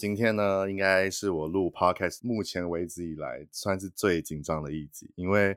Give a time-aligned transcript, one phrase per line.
[0.00, 5.54] 今天呢，应该是我录 podcast 目前为止以来算是最紧张的一集，因为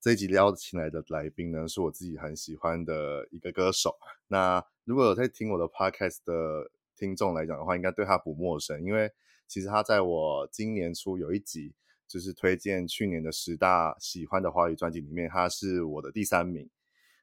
[0.00, 3.96] 这一集邀请来的来宾呢，是我自己很喜欢的一个歌手。
[4.26, 9.08] 那如果有在听我的 podcast 的听众来讲的话，应该对他不陌生，因为
[9.46, 11.72] 其实他在我今年初有一集
[12.08, 16.68] 就是推荐去年的十大喜欢的华语专辑里面，他是我的第三名。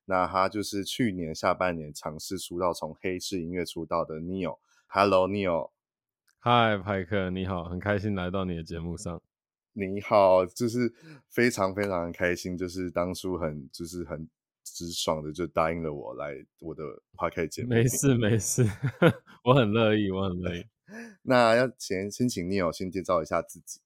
[0.06, 4.60] 那他就是去年下半年尝试出道，从黑市音乐出道的 Neo。
[4.88, 5.72] Hello，Neo。
[6.44, 9.22] 嗨，派克，你好，很开心来到你的节目上。
[9.74, 10.92] 你好，就是
[11.30, 14.28] 非常非常开心，就是当初很就是很
[14.64, 16.84] 直爽的就答应了我来我的
[17.16, 17.70] podcast 节目。
[17.70, 18.66] 没事没事，
[19.46, 20.66] 我很乐意，我很乐意。
[21.22, 23.80] 那要先先请 Neo 先介绍一下自己。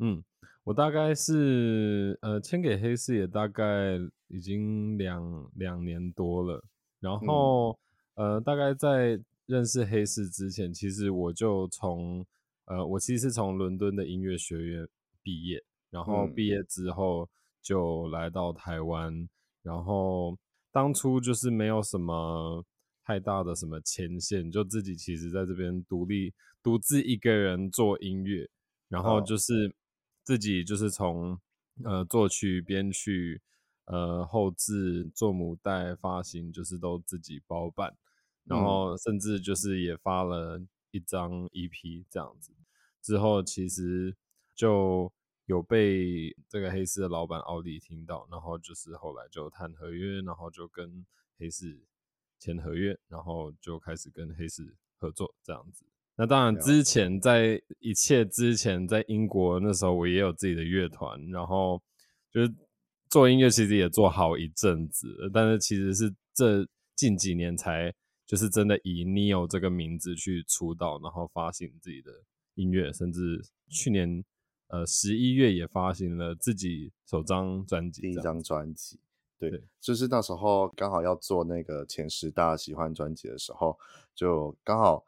[0.00, 0.24] 嗯，
[0.64, 6.64] 我大概是呃签给黑市也大概已经两两年多了，
[6.98, 7.78] 然后、
[8.16, 9.20] 嗯、呃大概在。
[9.50, 12.24] 认识黑市之前，其实我就从
[12.66, 14.86] 呃，我其实是从伦敦的音乐学院
[15.24, 17.28] 毕业，然后毕业之后
[17.60, 19.28] 就来到台湾，嗯、
[19.64, 20.38] 然后
[20.70, 22.64] 当初就是没有什么
[23.04, 28.48] 太大的什么牵线，就自己其实在这边独立独自一个人做音乐，
[28.88, 29.74] 然后就是
[30.22, 31.36] 自己就是从
[31.82, 33.42] 呃作曲、编曲、
[33.86, 37.96] 呃后制、做母带、发行，就是都自己包办。
[38.50, 40.60] 然后甚至就是也发了
[40.90, 42.52] 一张 EP 这样子，
[43.00, 44.16] 之后其实
[44.56, 45.10] 就
[45.46, 51.06] 有被这个黑市的老板奥利听到，然后就是后来就谈合约，然后就跟
[51.38, 51.80] 黑市
[52.40, 55.84] 签合约，然后就开始跟黑市合作这样子。
[56.16, 61.80] 那当然之前在一切之前，在英国那时候我也有自己的乐团，然后
[62.32, 62.52] 就是
[63.08, 67.94] 做音乐其实也做好一阵子，但是其实是这近几年才。
[68.30, 72.12] 就是真的以 Neo 这个名字去出道，然后发行自己的
[72.54, 74.24] 音乐，甚至去年
[74.68, 79.00] 呃十一月也发行了自己首张专辑，第一张专辑。
[79.36, 83.76] 对，对，就是那时候刚好要做那个前十大喜欢专辑的时候，
[84.14, 85.04] 就刚好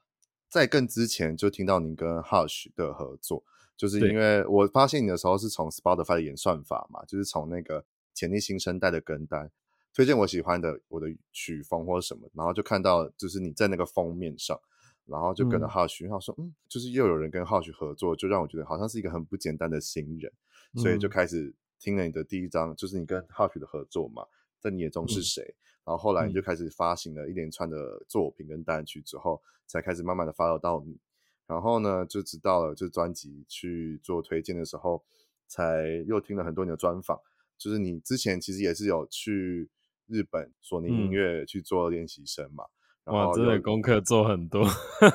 [0.49, 3.45] 在更之前就听到您跟 Hush 的合作，
[3.77, 9.49] 就是因为我发现你的时候是从 Spotify 的演算法嘛，就是从那个潜力新生代的跟单。
[9.95, 14.59] 推荐我喜欢的我的曲风或者什么，然后就看到就是你在那个封面上，
[15.05, 20.33] 然后就跟着 Hush，然后说嗯，就是又有人跟 Hush 合作，就让我觉得好像是一个很不简单的新人，
[20.77, 24.25] 所以就开始听了你的第一张，就是你跟 Hush 的合作嘛，
[24.59, 25.43] 在你眼中是谁？
[25.85, 30.99] 然后后来你就开始发行了一连串的作品跟单曲之后，才开始慢慢的 follow 到你，
[31.47, 35.05] 然后呢，就直到了，就专辑去做推荐的时候，
[35.49, 37.21] 才又听了很多你的专访，
[37.59, 39.69] 就是你之前其实也是有去。
[40.07, 42.65] 日本索尼音乐去做练习生嘛，
[43.05, 44.65] 嗯、然后真的功课做很多，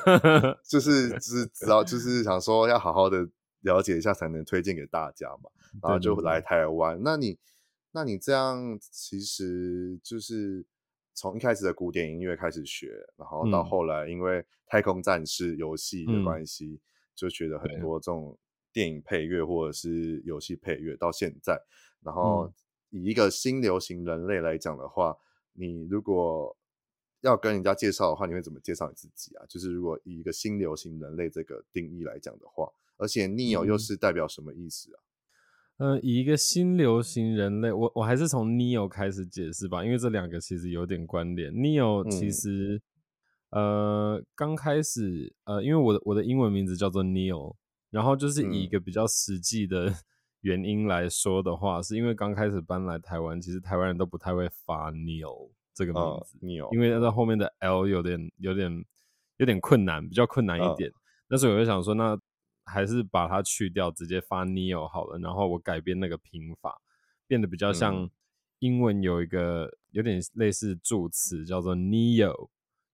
[0.68, 1.10] 就是。
[1.10, 3.28] 就 是知道就是想说要好好的
[3.62, 5.50] 了解一下才能推荐给大家嘛，
[5.82, 7.00] 然后就来台湾。
[7.02, 7.38] 那你
[7.92, 10.64] 那你这样其实就是
[11.14, 16.80] 从一开始的古典音乐开始学，然后到后来因为太空战士游戏的关系，嗯、
[17.14, 18.38] 就学了很多这种
[18.72, 21.60] 电影配乐或者是游戏配乐，到现在，
[22.02, 22.52] 然后。
[22.90, 25.14] 嗯以一个新流行人类来讲的话，
[25.52, 26.56] 你如果
[27.20, 29.44] 要跟人家介绍的话，你会怎么介绍你自己啊？
[29.46, 32.66] 就是如果以一个新流行人类这个定义来讲的话，
[32.96, 34.98] 而且 Neo 又是代表什么意思啊？
[35.76, 41.52] 嗯，呃、以一个新流行人类，我我还是从 Neo 开始解释吧，因为这两个其实有点关联。
[41.52, 42.80] Neo 其实、
[43.50, 47.54] 嗯、呃刚开始呃，因为我的我的英文名字叫做 Neil，
[47.90, 49.90] 然后就是以一个比较实际的。
[49.90, 49.94] 嗯
[50.42, 58.84] 原因来说的话，是因为刚开始搬来台湾，其实台湾人都不太会发 Neil 这个名字，Neil，因为那后面的 L 有点、有点、
[59.38, 60.92] 有点困难，比较困难一点。
[61.28, 62.16] 那时候我就想说，那
[62.64, 65.18] 还是把它去掉，直接发 Neo 好了。
[65.18, 66.80] 然后我改变那个拼法，
[67.26, 68.08] 变得比较像
[68.60, 72.48] 英文有一个有点类似助词叫做 Neo，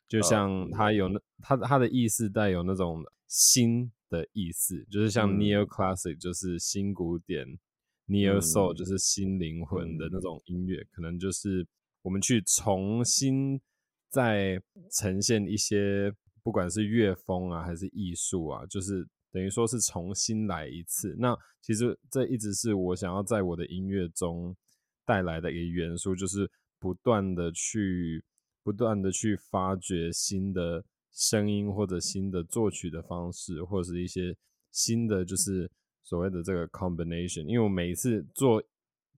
[0.08, 3.92] 就像它有那它它的意思带有那种新。
[4.14, 7.44] 的意思就是像 Neo Classic，就是新古典
[8.06, 11.66] ，Neo Soul，就是新灵魂的那种音乐，可能就是
[12.02, 13.60] 我们去重新
[14.10, 14.62] 再
[14.92, 16.12] 呈现一些，
[16.42, 21.16] 不管是乐风啊，还是艺术啊，就是等于说是重新来一次。
[21.18, 24.54] 那其实这一直是我想要在我的音乐中
[25.04, 28.22] 带来的一个元素，就是不断的去、
[28.62, 30.84] 不断的去发掘新的
[31.14, 34.36] 声音，或者新的作曲的方式，或者是一些
[34.70, 35.70] 新的就是。
[36.06, 38.62] 所谓的这个 combination，因为我每一次做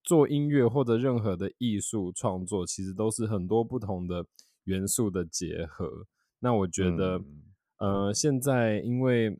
[0.04, 4.24] 做音乐或者任何的艺术创作，其实都是很多不同的
[4.66, 6.06] 元素的结合。
[6.38, 7.18] 那我觉得，
[7.78, 9.36] 嗯、呃，现在因为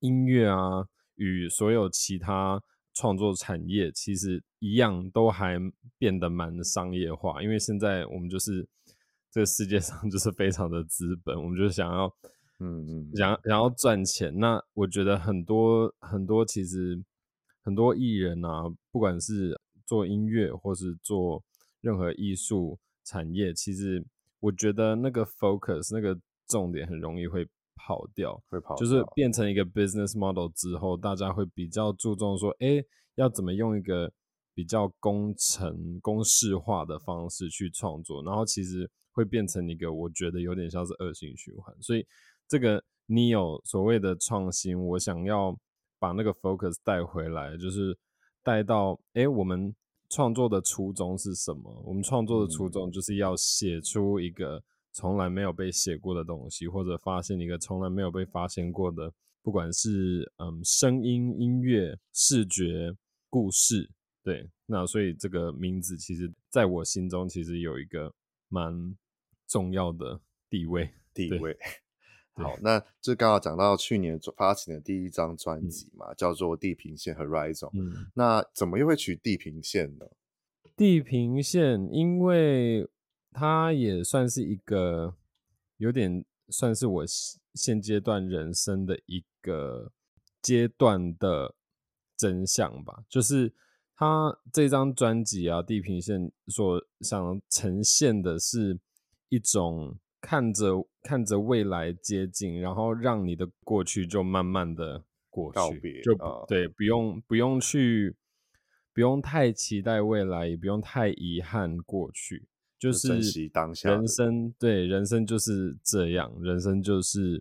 [0.00, 2.62] 音乐啊与所有其他
[2.94, 5.58] 创作产业其实一样，都还
[5.98, 7.42] 变得蛮商业化。
[7.42, 8.66] 因为现在我们就是
[9.30, 12.12] 这个世界上 就是非常的资本，我们就是想要。
[12.58, 16.98] 嗯嗯，想想要赚钱，那我觉得很多很多其实
[17.62, 21.44] 很多艺人啊，不管是做音乐或是做
[21.82, 24.02] 任何艺术产业，其实
[24.40, 26.18] 我觉得那个 focus 那个
[26.48, 28.74] 重点很容易会跑掉，会跑。
[28.74, 32.82] 掉，就是变成一个 business model 之后，大家会比较注重说，哎，
[33.16, 34.10] 要怎么用一个
[34.56, 42.04] 比较工程公式化的方式去创作，然后其实会变成一个我觉得有点像是恶性循环，所以。
[42.48, 45.58] 这个你有所谓的创新，我想要
[45.98, 47.98] 把那个 focus 带回来，就是
[48.40, 49.74] 带到，哎，我们
[50.08, 51.82] 创作的初衷是什么？
[51.84, 54.62] 我们创作的初衷就是要写出一个
[54.92, 59.12] 从来没有被写过的东西，或者发现一个从来没有被发现过的，
[59.42, 62.94] 不管是嗯声音、音乐、视觉、
[63.28, 63.90] 故事，
[64.26, 68.12] 对，那所以这个名字其实在我心中其实有一个
[68.48, 68.96] 蛮
[69.46, 70.20] 重要的
[70.50, 71.56] 地位， 地位。
[72.34, 77.70] 好，那就刚好讲到去年发行的第一张专辑嘛，嗯、叫做《地平线 Horizon》。
[77.74, 80.04] 嗯，那怎么又会取地平线呢？
[80.74, 82.90] 地平线，因为
[83.30, 85.14] 它也算是一个
[85.76, 87.04] 有点算是我
[87.54, 89.92] 现阶段人生的一个
[90.42, 91.54] 阶段的
[92.16, 93.04] 真相吧。
[93.08, 93.54] 就是
[93.96, 98.78] 它这张专辑啊，《地平线》所想呈现的是
[99.28, 99.98] 一种。
[100.18, 108.16] 看着看着未来接近，然后让你的过去就慢慢的过去，告，就、呃、对，不用不用去，
[108.92, 113.88] 不用太期待未来，也不用太遗憾过去，就是珍惜当下。
[113.88, 117.40] 人生对人生就是这样，人生就是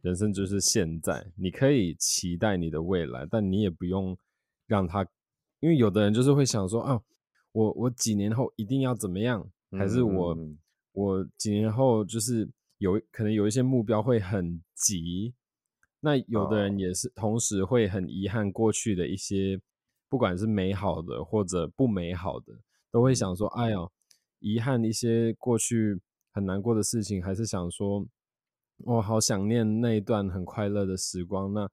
[0.00, 1.26] 人生就是现在。
[1.36, 4.16] 你可以期待你的未来，但你也不用
[4.66, 5.06] 让他，
[5.60, 7.00] 因为有的人就是会想说啊，
[7.52, 10.34] 我我几年后一定要怎么样，还是我。
[10.34, 10.58] 嗯
[10.98, 15.34] 我几年后就是有可能有一些目标会很急，
[16.00, 19.60] 那有的人也是同时会很遗憾过去的一些，
[20.08, 22.46] 不管是美好的或者不美好的，
[22.90, 23.76] 都会想说：哎呀，
[24.38, 26.00] 遗憾一些过去
[26.32, 28.06] 很难过的事情，还是想说，
[28.78, 31.52] 我好想念那一段很快乐的时光。
[31.52, 31.68] 那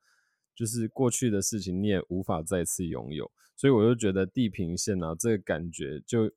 [0.53, 6.31] 就是过去的事情你也无法再次拥有，所以我就觉得地平线啊，这个感觉就。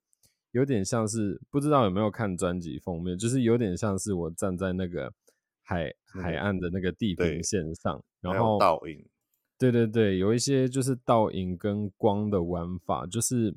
[0.51, 5.13] 有点像是不知道有没有看专辑封面，就是有点像是我站在那个
[5.61, 9.05] 海海岸的那个地平线上，然后倒影，
[9.59, 13.53] 对对对，有一些就是倒影跟光的玩法，就是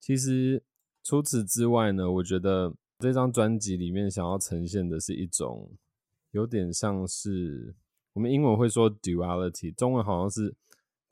[0.00, 0.62] 其实
[1.02, 5.70] 除此之外呢，我觉得这张专辑里面想要呈现的是一种
[6.32, 7.74] 有点像是
[8.12, 10.54] 我们英文会说 duality，中文好像是。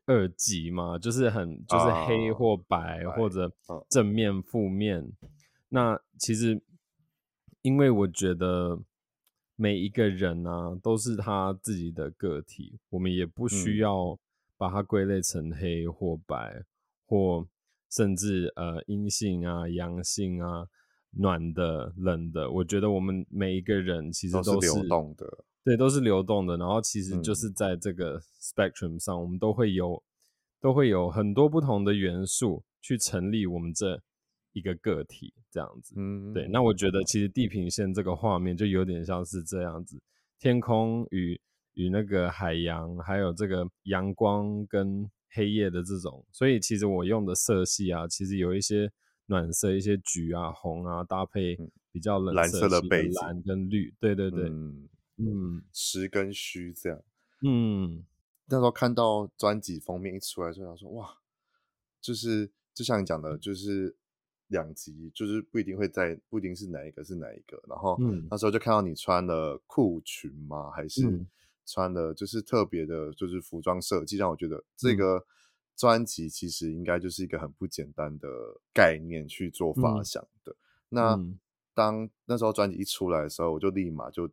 [0.07, 3.53] 二极嘛，就是很就是黑或白，啊、或者
[3.91, 5.01] 正面负面。
[5.01, 5.29] 嗯、
[5.69, 6.63] 那其实，
[7.63, 8.81] 因为我觉得
[9.57, 14.19] 每一个人啊都是他自己的个体，我们也不需要
[14.57, 16.65] 把它归类成黑或白，嗯、
[17.07, 17.49] 或
[17.91, 20.67] 甚至呃阴性啊、阳性啊、
[21.11, 22.51] 暖的、冷的。
[22.51, 25.45] 我觉得我们每一个人其实都是，都是流动的。
[25.67, 26.57] 对，都是流动的。
[26.57, 30.01] 然后其实就是在这个 spectrum 上，嗯、我们都会有
[30.61, 34.01] 都会有很多不同的元素去成立我们这
[34.53, 35.95] 一个个体，这样子。
[35.97, 36.47] 嗯，对。
[36.53, 40.01] 那我觉得其实地平线这个画面就有点像是这样子，
[40.39, 41.41] 天空与
[41.75, 46.25] 与那个海洋，还有这个阳光跟黑夜的这种。
[46.31, 48.89] 所以其实我用的色系啊，其实有一些
[49.27, 51.59] 暖色，一些橘啊、红啊，搭配
[51.91, 53.93] 比较冷色系的蓝色的背景，蓝跟绿。
[53.99, 54.49] 对对对。
[54.49, 57.03] 嗯嗯，实跟虚这样。
[57.43, 58.05] 嗯，
[58.47, 61.19] 那时候看到专辑封面一出来，就想说哇，
[62.01, 63.97] 就是就像你讲的，就是
[64.49, 67.63] 两极，就是不一定会在，不一定是哪一个是哪一个。
[67.69, 67.99] 然后
[68.31, 70.71] 那时候就看到你穿了裤裙吗？
[70.71, 71.03] 还是
[71.67, 75.27] 穿的就是特别的，就是服装设计，让我觉得这个
[75.75, 78.29] 专辑其实应该就是一个很不简单的
[78.73, 80.53] 概念去做发想的。
[80.53, 80.57] 嗯、
[80.91, 81.39] 那、嗯、
[81.75, 84.31] 当那时候专辑一出来的时候，我就立马就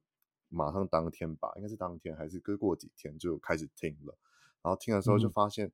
[0.53, 4.17] 马上当天吧，应该是当天还是隔过几天就开始听了。
[4.61, 5.71] 然后听的时候就发现，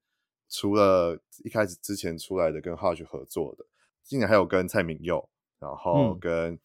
[0.49, 3.65] 除了一开始之前出来的跟 Hush 合作的，
[4.03, 6.59] 今年还有跟蔡明佑，然后跟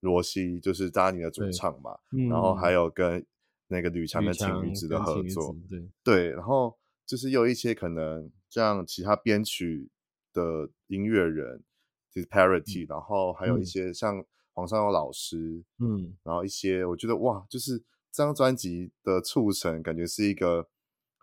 [0.00, 3.26] 罗西，就是扎尼的主唱嘛，嗯、然后还有跟
[3.66, 5.88] 那个吕强的晴雨子的合作，对。
[6.04, 9.90] 对，然后就是有一些可能像其他编曲
[10.32, 11.64] 的音乐人，
[12.12, 14.24] 就是 Parity，、嗯、然后还有一些像
[14.56, 17.78] 黄尚佑老师，嗯，然后一些我觉得哇，就是
[18.10, 20.66] 这张专辑的促成，感觉是一个。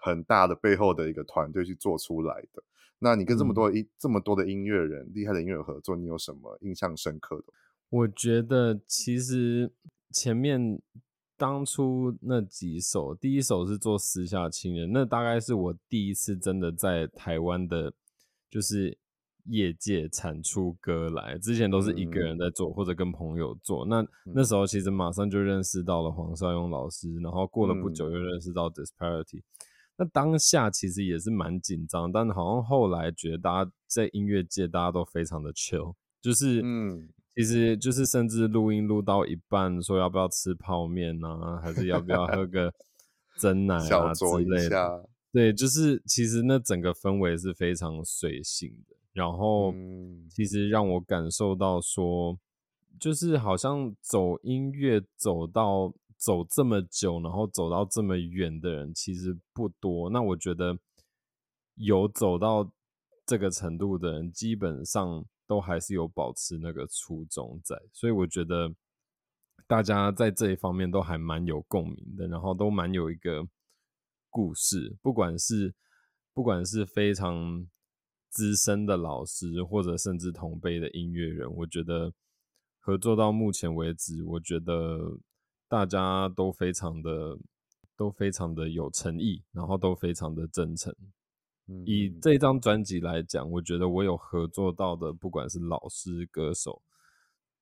[0.05, 2.61] 很大的背后的一个团队去做出来的。
[2.99, 7.45] 那你跟这么多音、嗯、这么多的音乐人厉害的音乐合作，你有什么印象深刻的？
[7.87, 9.71] 我觉得其实
[10.11, 10.81] 前面
[11.37, 17.93] 当初那几首，第一首是做私下情人，那大概是我第一次真的在台湾的，
[18.49, 18.97] 就是
[19.45, 21.37] 业界产出歌来。
[21.37, 23.85] 之前都是一个人在做，嗯、或者跟朋友做。
[23.85, 29.39] 那、嗯、那时候其实马上就认识到了黄少勇老师，然后过了不久又认识到 Disparity。
[29.39, 29.43] 嗯
[29.95, 42.73] 那当下其实也是蛮紧张，但好像后来觉得大家在音乐界大家都非常的 chill，就是嗯，其实就是甚至录音录到一半，说要不要吃泡面啊，还是要不要喝个
[43.37, 49.73] 真奶啊之类的，对，就是其实那整个氛围是非常随性的，然后
[50.29, 52.37] 其实让我感受到说，
[52.99, 55.93] 就是好像走音乐走到。
[56.15, 60.09] 走这么久，然后走到这么远的人其实不多。
[60.09, 60.79] 那我觉得
[61.75, 62.71] 有走到
[63.25, 67.77] 这个程度的人，基本上都还是有保持那个初衷在。
[67.91, 68.73] 所以我觉得
[69.67, 73.45] 大家在这一方面都还蛮有共鸣的，然后都蛮有一个
[74.29, 74.95] 故事。
[75.01, 75.75] 不管是
[76.33, 77.67] 不管是非常
[78.33, 82.11] 资深的老师，或者甚至同辈的音乐人，我觉得
[82.79, 85.19] 合作到目前为止，我觉得。
[85.69, 87.35] 大家都非常的
[87.97, 90.93] 都非常的有诚意，然后都非常的真诚。
[91.67, 96.79] 嗯，以这张专辑来讲，我觉得我有合作到的，不管是老师、歌手，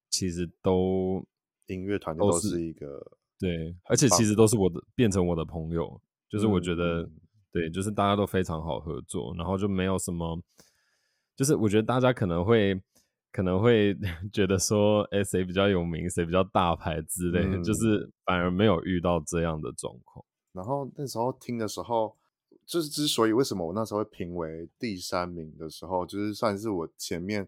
[0.09, 1.25] 其实都
[1.67, 2.99] 音乐团都是一个
[3.39, 7.11] 对，而且其实都是我的变成我的朋友，就是我觉得、嗯、
[7.51, 10.41] 对，就是大家都非常好合作，然后就没有什么，
[11.36, 12.81] 就是我觉得大家可能会。
[13.34, 13.98] 可能会
[14.34, 20.25] 觉得说，哎，谁比较有名，谁比较大牌之类的，嗯、就是反而没有遇到这样的状况。
[20.51, 22.17] 然后那时候听的时候，
[22.65, 27.48] 就是之所以为什么我那时候会评为第三名的时候，就是算是我前面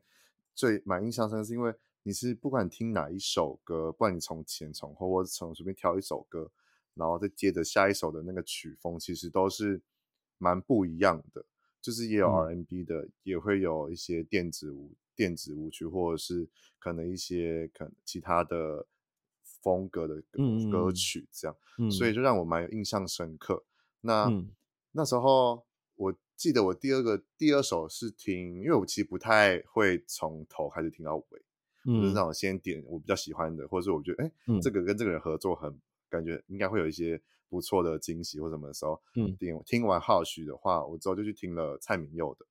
[0.56, 6.50] 最蛮印象深，是因为你是不管听哪一首歌，不管你从前从后，或者从随便挑一首歌，
[6.94, 9.82] 然后再接着下一首的那个曲风，其实都是
[10.44, 11.46] 蛮不一样的。
[11.82, 14.94] 就是也有 RMB 的，嗯、也会有一些电子舞。
[15.16, 18.84] 电子舞曲，或者是可能一些可能其他的
[19.62, 20.16] 风格的
[20.72, 21.56] 歌曲，这样，
[21.92, 23.64] 所以就让我蛮有印象深刻。
[24.02, 24.50] 那、嗯、
[24.94, 31.42] 那时候我记得我第二个第二首是听，因为我其实不太会从头开始听到尾，
[31.86, 37.22] 嗯、就是让我先点我比较喜欢的，或者是我觉得哎，欸嗯、这个跟这个人合作很感觉应该会有一些
[37.54, 42.48] 不错的惊喜或什么的时候，嗯，听听完 Hush 的话，我之后就去听了蔡明佑的，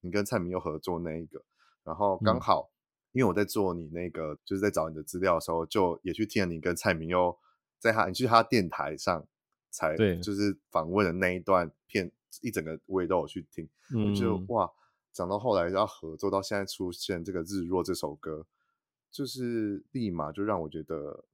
[0.00, 1.42] 你跟蔡明佑合作那一个。
[1.82, 2.70] 然后刚好，
[3.10, 7.36] 因为我在做你那个，嗯、就是在找你的资料的时候，就也去听了你跟蔡明佑
[7.80, 9.26] 在他你去他电台上
[9.70, 13.68] 才对，就是访问的那一段片，一整个我也都有去听。
[13.92, 14.70] 嗯、我就哇，
[15.12, 18.46] 讲到后来要合作，到现在出现这个《日落》这首歌，
[19.10, 21.26] 就是立马就让我觉得，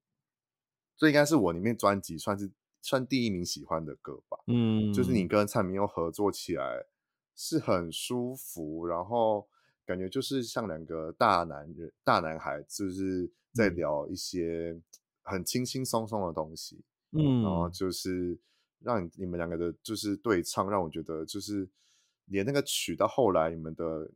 [0.96, 2.50] 这应该是我里面专辑算是
[2.82, 4.38] 算第一名喜欢的歌吧。
[4.46, 6.86] 嗯，就是你跟蔡明佑合作起来
[7.34, 9.48] 是很舒服，然后。
[9.86, 14.80] 感觉就是像两个大男人、大男孩，就是在聊一些
[15.22, 18.38] 很轻轻松松的东西，嗯，然后就是
[18.78, 21.68] 让你你们两个的，就是对唱，让我觉得就是
[22.26, 24.08] 连那个曲到后来，你们的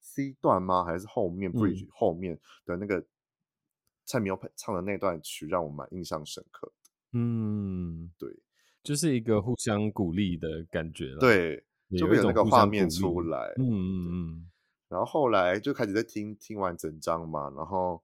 [0.00, 0.84] C 段吗？
[0.84, 3.04] 还是后面 Bridge、嗯、后面的那个
[4.06, 6.72] 蔡明佑唱的那段曲，让我蛮印象深刻。
[7.12, 8.28] 嗯，对，
[8.82, 11.64] 就是一个互相鼓励的感觉，对，
[11.98, 14.50] 就会有那个画面出来，嗯嗯嗯。
[14.88, 18.02] 然后后来就开始在听听完整张嘛，然后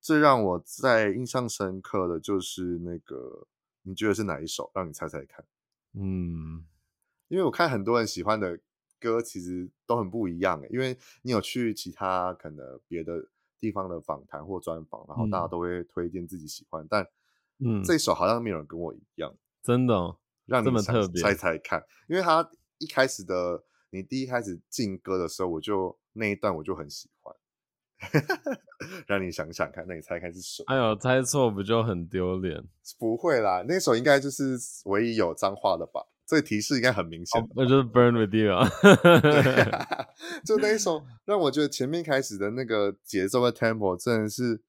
[0.00, 3.46] 最让我在印象深刻的就是那个，
[3.82, 4.70] 你觉得是哪一首？
[4.74, 5.44] 让你猜猜看。
[5.94, 6.64] 嗯，
[7.28, 8.58] 因为我看很多人喜欢的
[8.98, 13.28] 歌其实都很不一样，因为你有去其他可能别的
[13.60, 17.06] 地方的访谈或专访，然后大家都会推荐自己喜欢，嗯、但
[17.64, 23.64] 嗯，这首好像没有人跟我一样，真的、哦、让你猜这么特别猜猜看，因为他一开始的。
[23.94, 27.36] 你第一开始进歌的时候，我就那一段我就很喜欢。
[29.06, 30.74] 让你想想看，那你猜看是什么？
[30.74, 32.64] 哎呦，猜错不就很丢脸？
[32.98, 36.00] 不会啦，那首应该就是唯一有脏话的吧？
[36.24, 37.46] 这个提示应该很明显。
[37.54, 38.66] 那、哦、就是 Burn with You 啊。
[40.42, 44.62] 就那一首，让我觉得前面开始的那个节奏的 tempo 真的是，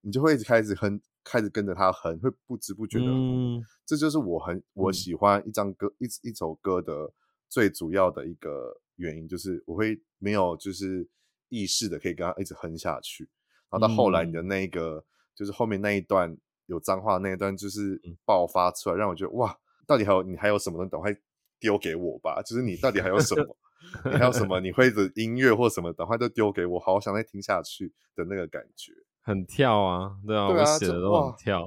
[0.00, 3.06] 你就会一直开始哼，开始跟着他哼，会不知不觉的。
[3.06, 7.12] 嗯，这就是我很我喜欢一张歌、嗯、一一首歌的
[7.48, 11.08] 最主要的一个原因，就是我会没有就是。
[11.48, 13.22] 意识的可以跟他一直哼下去，
[13.70, 15.04] 然后到后来你的那一个、嗯、
[15.36, 19.56] 就是后面那一段有脏话那一段就是爆发出来，让我觉得哇，
[19.86, 21.16] 到底还有你还有什么东西，赶快
[21.60, 22.42] 丢给我吧！
[22.42, 23.56] 就是你到底还有什么？
[24.10, 24.58] 你还有什么？
[24.58, 28.92] 你会的音乐或什么，赶快都丢给我，好想再听下去的那个感觉。
[29.26, 31.66] 很跳啊，对啊，对啊，我写的都很跳。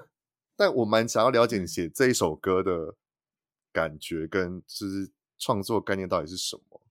[0.54, 2.96] 但我蛮想要了解你写这一首歌的
[3.72, 6.82] 感觉，跟就是创作概念到底是什么。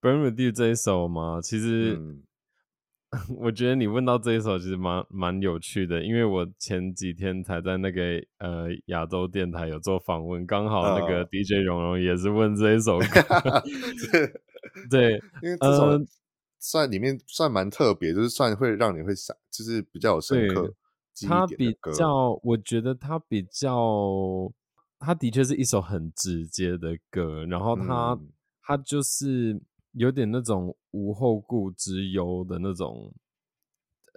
[0.00, 2.22] Burn with You 这一首嘛，其实、嗯、
[3.40, 8.02] 我觉得你问到这一首其实蛮蛮有趣的，因为我前几天才在那个
[8.38, 13.04] 呃亚洲电台有做访问，刚好那个 DJ 蓉蓉也是问这一首歌，
[14.88, 15.98] 对，因为这首
[16.58, 20.74] 算里面算蛮特别，就是算会让你会想，就是比较有深刻
[21.14, 21.90] 记忆点的歌。
[21.90, 24.52] 它比较，我觉得它比较，
[24.98, 28.28] 它的确是一首很直接的歌，然后它、嗯、
[28.62, 29.60] 它就是。
[29.98, 33.14] 有点那种无后顾之忧的那种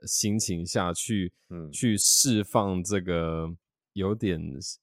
[0.06, 3.48] 心情下去，嗯，去释放这个
[3.94, 4.38] 有点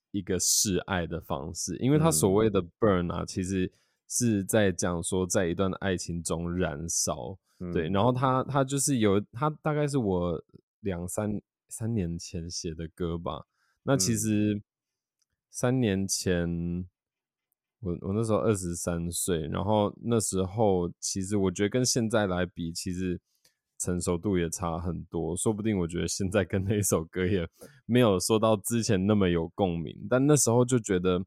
[0.09, 3.71] 一个示爱的方式，因为他所谓的 burn 啊，其实
[4.07, 7.37] 是在讲说在一段爱情中燃烧，
[7.73, 10.43] 对，然后他他就是有他大概是我
[10.81, 13.45] 两三三年前写的歌吧，
[13.83, 14.61] 那其实
[15.49, 16.87] 三年前。
[17.79, 23.21] 我我那时候二十三岁，然后那时候其实我觉得跟现在来比，其实
[23.77, 25.37] 成熟度也差很多。
[25.37, 27.47] 说不定我觉得现在跟那首歌也
[27.85, 31.23] 没有说到之前那么有共鸣，但那时候就觉得，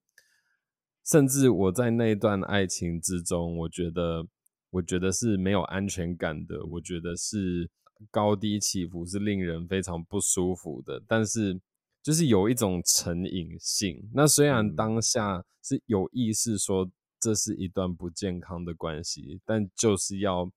[1.11, 4.27] 甚至我在那段爱情之中，我觉得
[4.70, 7.68] 我觉得是没有安全感的，我觉得是
[8.11, 11.61] 高低起伏，是令人非常不舒服的，但是。
[12.03, 14.09] 就是有一种成瘾性。
[14.14, 20.51] 那虽然当下是有意识说这是一段不健康的关系，但就是要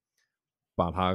[0.73, 1.13] 把它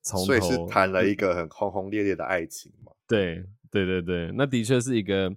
[0.00, 2.92] 从头，所以是谈了一个很轰轰烈烈的爱情嘛？
[3.06, 5.30] 对对对对，那的确是一个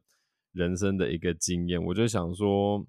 [0.53, 1.83] 人生的一个经验。
[1.83, 2.87] 我就想说，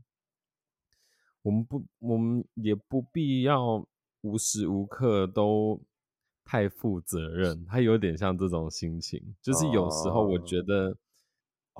[1.48, 3.82] 我们不，我们也不必要
[4.20, 5.80] 无时无刻都
[6.44, 7.64] 太负责任。
[7.64, 10.94] 他有点像这种心情，就是有时候我觉得。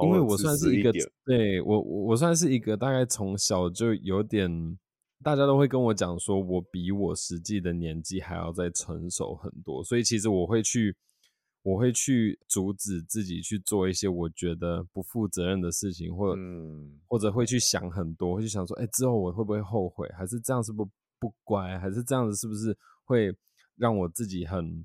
[0.00, 4.48] 因为我算是一个，一对我我算是一个大概从小就有点，
[5.24, 10.94] 大家都会跟我讲说，我比我实际的年纪还要再成熟很多，所以其实我会去，
[11.62, 23.34] 我会去阻止自己去做一些我觉得不负责任的事情，或者、嗯、或者会去想很多，会去想说，哎，之后我会不会后悔，还是这样是不不乖，还是这样子是不是会
[23.76, 24.84] 让我自己很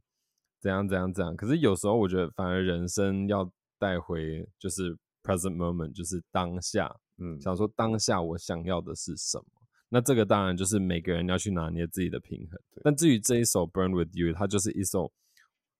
[0.60, 1.36] 怎样怎样怎样？
[1.36, 4.98] 可是有时候我觉得，反而人生要带回就是。
[5.26, 9.46] present moment 就是当下，嗯，想说当下我想要的是什么，
[9.88, 12.60] 那这个当然就是每个人要去拿捏自己的平衡。
[12.76, 15.10] 对，但至于这一首《Burn with You》，它就是一首，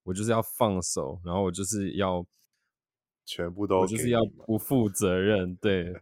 [0.04, 2.26] 我就是要放手，然后我就是要
[3.26, 5.94] 全部都，我就是要不负责任，对，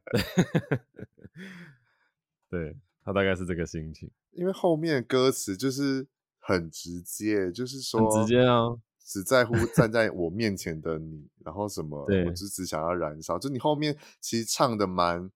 [2.50, 4.10] 对，他大概是这个心情。
[4.32, 6.08] 因为后面歌词就是
[6.40, 8.78] 很直接，就是说很直接啊。
[9.04, 13.38] 只在乎站 在我面前的你，然后什么，我就只想要燃烧。
[13.38, 15.30] 就你后面其实唱的蛮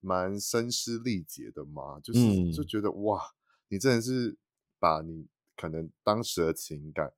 [0.00, 3.20] 蛮声嘶力竭的嘛，就是、嗯、就觉得哇，
[3.68, 4.36] 你真的是
[4.78, 5.26] 把你
[5.56, 7.12] 可能当时的情感，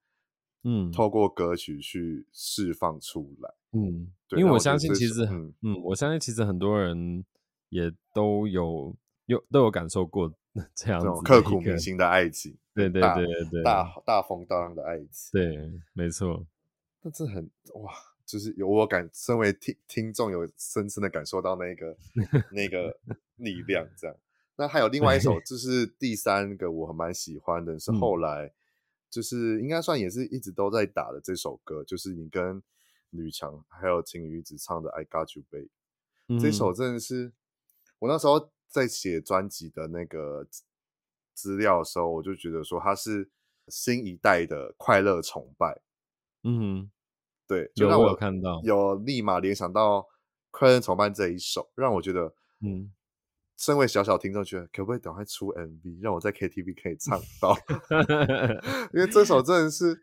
[0.64, 7.24] 嗯，透过歌曲去释放出来，嗯，对，因为我相信其实，嗯，嗯，我相信其实很多人
[7.68, 8.94] 也都有
[9.26, 10.32] 有都有感受过。
[10.74, 16.44] 这样子刻骨铭心的爱情，对对对对对，大大风大浪的爱情，对，没错。
[17.02, 17.92] 那这很哇，
[18.26, 21.96] 就是有我感，身为听听众，有深深的感受到那个
[22.50, 22.98] 那个
[23.36, 23.86] 力量。
[23.96, 24.16] 这样，
[24.56, 28.52] 那还有另外一首， 就是第三个我还蛮喜欢的，是后来
[29.10, 32.62] 就是应该算也是一直都在打的这首歌，就是你跟
[33.10, 35.68] 吕强还有晴雨子唱的《I Got You Babe》。
[36.40, 37.32] 这首真的是
[37.98, 38.50] 我那时候。
[38.72, 40.46] 在写专辑的那个
[41.34, 43.28] 资料的时候，我就觉得说它是
[43.66, 45.82] 新一代的快乐崇拜。
[46.44, 46.90] 嗯哼，
[47.48, 50.06] 对，就让我有看到有立马联想到
[50.52, 52.92] 快乐崇拜这一首，让我觉得，嗯，
[53.60, 57.54] 身为小小听众，觉得可不可以赶快出 MV，让我在 KTV 可以唱 到？
[58.94, 60.00] 因为这首真的是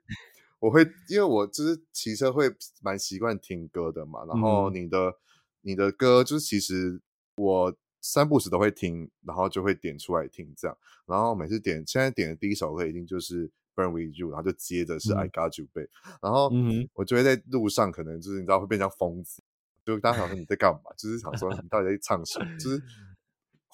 [0.59, 4.23] 我会，因为我就是骑车会蛮习惯听歌的嘛。
[4.25, 5.13] 然后你的、嗯、
[5.61, 7.01] 你的歌，就是其实
[7.37, 10.77] 我三不时都会听，然后就会点出来听这样。
[11.07, 13.51] 然后每次点，现在点的第一首歌一定就是。
[13.77, 16.49] Burn with you，然后就接着是 I got you babe，嗯、然后
[16.95, 19.43] 我就会在路上，可能就是你知道会变成疯子，
[19.85, 22.81] 就大家想说你在干嘛，就是想说你到底在唱什么，就是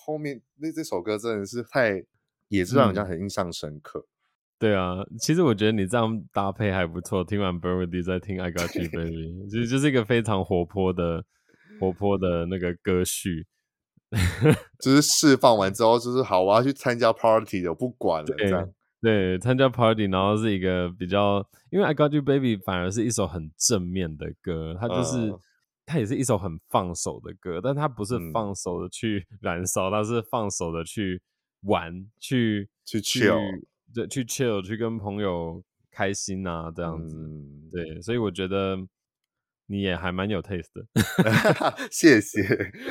[0.05, 2.03] 后面那这首歌真的是太，
[2.49, 3.99] 也是让人家很印象深刻。
[3.99, 4.09] 嗯、
[4.59, 11.23] 对啊，其实我觉得你这样搭配还不错，听完 Burn with you 再听 I got you baby，其实就是一个非常活泼的
[11.79, 13.47] 活泼的那个歌序，
[14.79, 18.69] 就是释放完之后就是好，我要去参加 party 的，我不管了这样。
[19.01, 25.39] 对，参加 party，然后是一个比较，因为 I Got You Baby 反而是一首很正面的歌，它就是、uh,
[25.85, 31.21] 它也是一首很放手的歌，但它不是放手的去 燃烧，嗯、它是放手的去
[31.61, 33.39] 玩，去去 chill，
[33.93, 38.77] 对，去 chill，去跟朋友开心啊，这样子，嗯、对，所以我觉得
[39.67, 40.85] 你也还蛮有 taste 的，
[41.91, 42.41] 谢谢，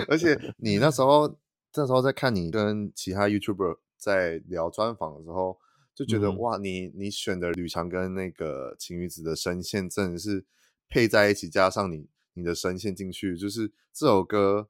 [0.09, 1.39] 而且 你那时候
[1.75, 5.59] 那时候在看你跟其他 YouTuber 在聊专访的时候。
[5.95, 10.43] 就觉得、嗯、哇，你你选的吕强跟那个晴雨子的声线真的是
[10.89, 14.69] 配在一起，加上你你的声线进去，就是这首歌，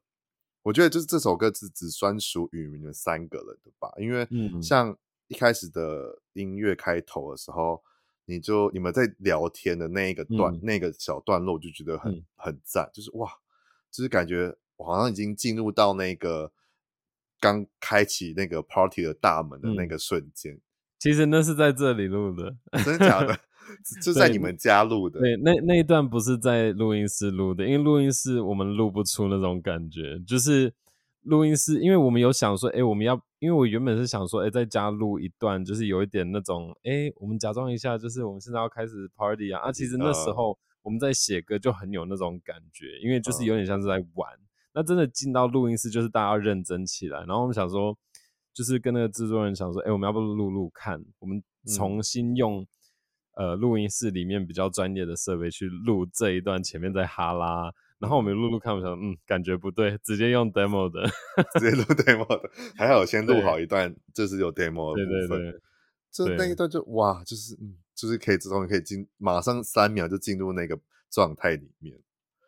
[0.63, 3.91] 我觉得就是这首歌只只专属于你们三个人的吧。
[3.97, 4.27] 因为
[4.61, 4.97] 像
[5.27, 7.83] 一开始的音乐开头的时候，
[8.25, 13.29] 你就你们在聊天的那一个段、嗯、那个小段落，我就觉得很、嗯、很赞，就是哇，
[13.91, 16.51] 就是感觉我好像已经进入到那个
[17.39, 20.53] 刚开启那个 party 的大门的那个瞬间。
[20.53, 20.61] 嗯
[21.03, 23.37] 其实那是在这里录的，真的假的？
[24.01, 25.19] 就在你们家录的。
[25.19, 30.19] 对，那那一段不是在录音室录的，因为录音室我们录不出那种感觉。
[30.27, 30.73] 就是
[31.21, 39.61] 录音室，因为我们有想说，哎，我们要，因为我原本是想说，哎，在家录一段，就是有一点那种，哎，我们假装一下，就是我们现在要开始 party 啊。
[39.61, 44.29] 啊，其实那时候我们在写歌就很有那种感觉，因为就是有点像是在玩。
[44.73, 47.19] 那真的进到录音室，就是大家要认真起来。
[47.19, 47.97] 然后我们想说。
[48.55, 51.03] 就是跟那个制作人想说，哎、欸，我们要不录录看？
[51.17, 51.41] 我们
[51.75, 52.67] 重新用、嗯、
[53.35, 61.03] 呃录音室里面比较专业的设备去录这一段前面在哈拉，然后我们录录看，我想嗯，感觉不对，直接用 demo 的，
[61.59, 65.39] 直接录 demo 的，还好先录好一段，对就是有 demo 的部分。
[65.39, 65.61] 对对对，
[66.11, 71.99] 就那一段就哇，就是嗯，就是可以自动可以进，马上三秒就进入那个状态里面。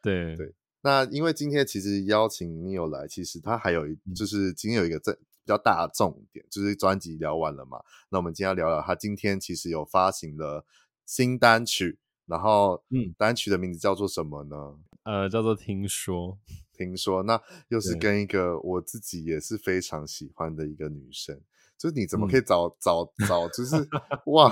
[0.01, 5.15] 对对，那因为今天其实邀请 Neil 来，其实他还有一，就是今天有一个在。
[5.45, 7.79] 比较大的重点就是专辑聊完了嘛，
[8.09, 10.65] 那我们今天要聊聊他今天其实有发行了
[11.05, 14.79] 新单曲，然后嗯，单曲的名字叫做什么呢？
[15.03, 16.39] 呃，叫做听说，
[16.73, 21.39] 听说，那又是跟一个我自己也是非常喜欢的一个女生，
[21.77, 23.87] 就是你怎么可以找、嗯、找找，就是
[24.25, 24.51] 哇，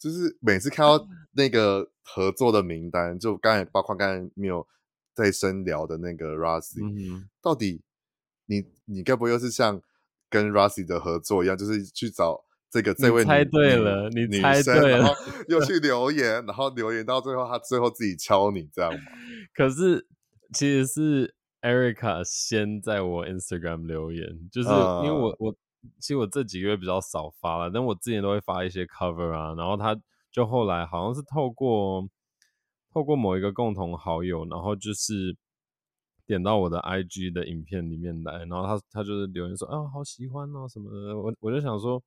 [0.00, 4.66] 就是每次看到那个合作的名单，就刚才包括刚才没有
[5.14, 7.82] 在深聊的那个 Rossi，、嗯、到底
[8.46, 9.80] 你你该不会又是像？
[10.30, 15.14] 跟 Rossi 的合作一样，就是去找这个这位女，猜对了，女你猜对了，然后
[15.48, 19.00] 又去留言，然后留言到最后，他最后自己敲你这样吗？
[19.54, 20.06] 可是
[20.52, 25.56] 其实是 Erica 先在我 Instagram 留言，就是因为我、uh, 我
[25.98, 29.96] 其实我这几个月比较少发了，但我之前都会发一些 cover 啊，然后他
[30.30, 32.06] 就后来好像是透过
[32.92, 35.36] 透过某一个共同好友，然后就是。
[36.28, 42.00] 点到我的 IG 的影片里面来，然后他他就是留言说啊，好喜欢哦什么的，我我就想说，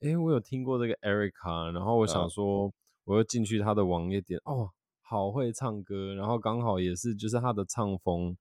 [0.00, 2.72] 诶，我有听过这个 Erica，然后我想说，
[3.04, 4.70] 我又进去他的网页点，哦，
[5.02, 8.34] 好会唱歌，然后刚好也是就是他的唱风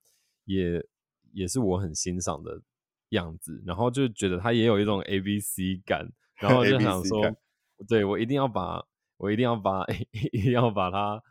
[0.45, 0.81] 也
[1.33, 2.61] 也是我很欣赏的
[3.09, 7.21] 样子，然后就觉得他也有一种 ABC 感，然后 就想说，
[7.89, 8.81] 对，我一定要把
[9.17, 9.85] 我一定要把
[10.31, 11.21] 一定要把他。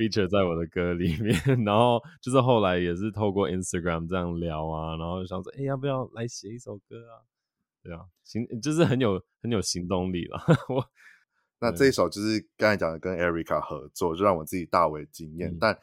[0.00, 7.20] Feature 在我的歌里面， 然后就是后来也是透过 Instagram 这样聊啊，然后想说，哎、欸，要不要来写一首歌啊？
[7.82, 10.42] 对啊，行，就是很有很有行动力了。
[10.68, 10.82] 我
[11.60, 15.50] 那这一首就是刚才讲的跟 Erica 合作，就让我自己大为惊艳。
[15.50, 15.78] 嗯、但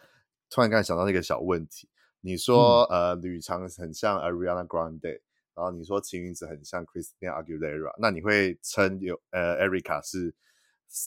[0.49, 1.88] 突然刚才想到那个小问题，
[2.21, 5.21] 你说、嗯、呃，吕长很像 Ariana Grande，
[5.53, 10.34] 然后你说晴云子很像 Christina Aguilera，那你会称有呃 Erica 是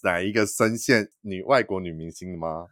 [0.05, 2.69] 哪一个声线女外国女明星吗？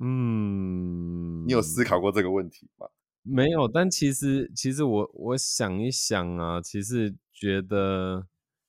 [0.00, 2.86] 嗯，你有思考过这个问题吗？
[3.22, 8.26] 没有，但其实其实我我想一想啊，其实觉得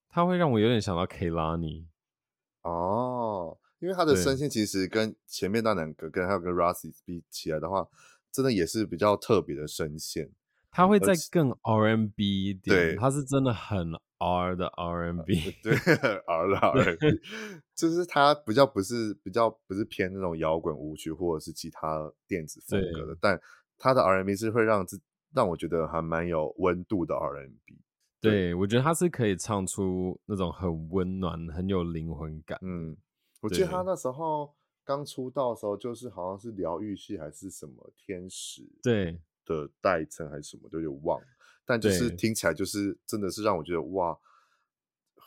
[0.10, 1.86] 他会让我有点想到 Kehlani
[2.63, 7.88] 哦，因为他的声线其实跟前面那两个跟还有跟 Rossi 比起来的话，
[8.32, 10.30] 真的也是比较特别的声线。
[10.72, 17.22] 他会再更 R&B 一点，对，他是真的很 R 的 R&B， 对，R 的 R&B，
[17.76, 23.40] 就是它比较不是比较不是偏那种摇滚舞曲或者是其他电子风格的，但
[23.78, 25.02] 它的 R&B 是会让自
[25.34, 27.80] 让我觉得还蛮有温度的 R&B。
[28.22, 32.60] 对，对，我觉得他是可以唱出那种很温暖、很有灵魂感。
[32.62, 32.98] 嗯，
[33.42, 34.54] 我记得他那时候
[34.84, 41.28] 刚出道的时候，就是好像是疗愈系还是什么天使对的代称还是什么，都有点忘了。
[41.70, 44.18] 但就是听起来就是真的是让我觉得哇，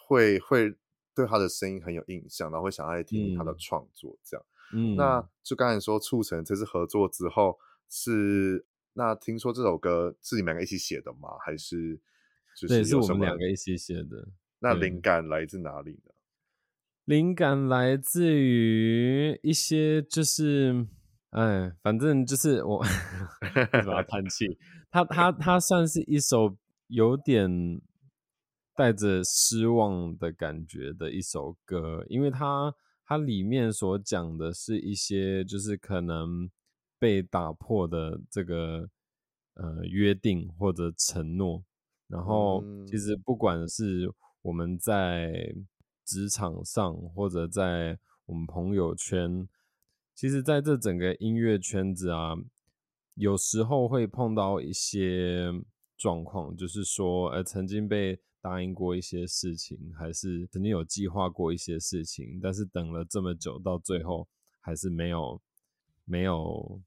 [0.09, 0.75] 会会
[1.15, 4.45] 对他的声音很有印象，然后会想要听听他的创作这样。
[4.75, 7.57] 嗯，那就刚才说促成这次合作之后
[7.89, 11.29] 是那听说这首歌是你们两个一起写的吗？
[11.47, 12.01] 还是？
[12.67, 14.27] 对，是我们两个一起写的。
[14.59, 16.11] 那灵感来自哪里呢？
[17.05, 20.87] 灵感来自于一些，就是，
[21.33, 22.87] 哎，反正就是我为
[23.81, 24.59] 什么要叹气？
[24.91, 26.57] 它它它算是一首
[26.89, 27.81] 有点
[28.77, 32.75] 带着失望的感觉的一首歌，因为它
[33.07, 36.51] 它里面所讲的是一些，就是可能
[36.99, 38.89] 被打破的这个
[39.55, 41.65] 呃约定或者承诺。
[42.09, 45.55] 然后，其实不管是我们在
[46.05, 49.49] 职场上，或者在我们朋友圈，
[50.23, 52.37] 其实在这整个音乐圈子啊，
[53.15, 55.51] 有时候会碰到一些
[55.99, 64.29] 状况，就是说，呃，曾经被答应过一些事情，还是曾经有计划过一些事情，但是等了这么久，到最后
[64.61, 65.43] 还是没有，
[66.05, 66.81] 没有，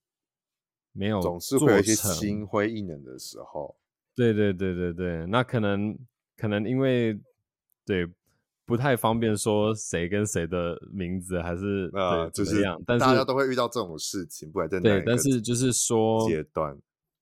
[0.94, 3.76] 没有，总是会有一些心灰意冷的时候。
[4.16, 5.94] 对对对对对，那可能
[6.38, 7.20] 可能因为
[7.86, 8.08] 对
[8.66, 16.78] 不太方便说谁跟谁的名字，还是啊，就是这样，但是大家都会遇到这种事情，不管在哪对，但是就是说阶段，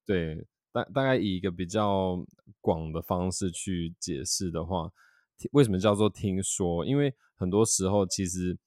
[0.06, 2.25] 对大大概以一个比较
[2.62, 4.89] 广的方式去解释的话，
[5.51, 6.86] 为什么叫做听说？
[6.86, 8.58] 因为很多时候其实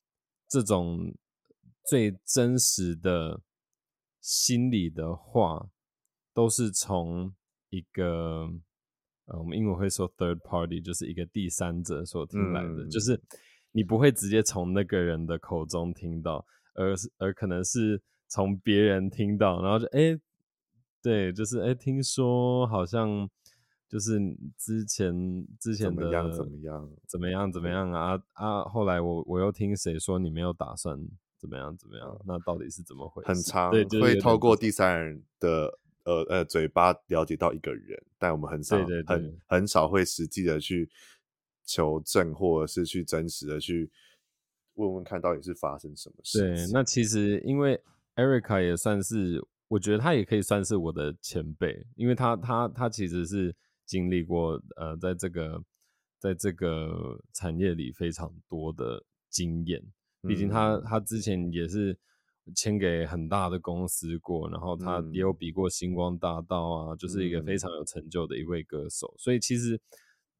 [0.49, 1.15] 这种
[1.89, 3.41] 最真实的
[4.21, 5.69] 心理的话，
[6.33, 7.35] 都是从。
[7.71, 8.49] 一个
[9.27, 13.21] 呃，我们英文会说 third party，就是一个第三者所听来的，嗯、就是
[13.73, 20.17] 你不会直接从那个人的口中听到，而是而可能是从别人听到，然后就哎，
[21.03, 23.29] 对，就是哎，听说好像
[23.89, 24.17] 就是
[24.57, 25.13] 之前
[25.59, 30.97] 之前的怎么样怎么样怎么样怎么样啊啊，后来我我又听谁说你没有打算
[31.37, 33.29] 怎么样怎么样，那到底是怎么回事？
[33.29, 35.81] 很长，对，就是、会透过第三人的。
[36.07, 40.89] 呃呃，嘴巴了解到一个人，但我们很少，对对对很很少会实际的去
[41.65, 43.91] 求证，或者是去真实的去
[44.75, 46.39] 问问看到底是发生什么事。
[46.39, 47.83] 对，那其实因为
[48.15, 53.53] Erica 也算是，我觉得他也可以算是我的前辈，因为他他他其实是
[53.85, 55.61] 经历过呃，在这个
[56.21, 59.83] 在这个产业里非常多的经验，
[60.23, 61.99] 毕竟他、嗯、他之前也是。
[62.55, 69.13] 签给很大的公司过，然后他也有比过星光大道啊，嗯、就是一个非常有成就的一位歌手。
[69.19, 69.81] 所以其实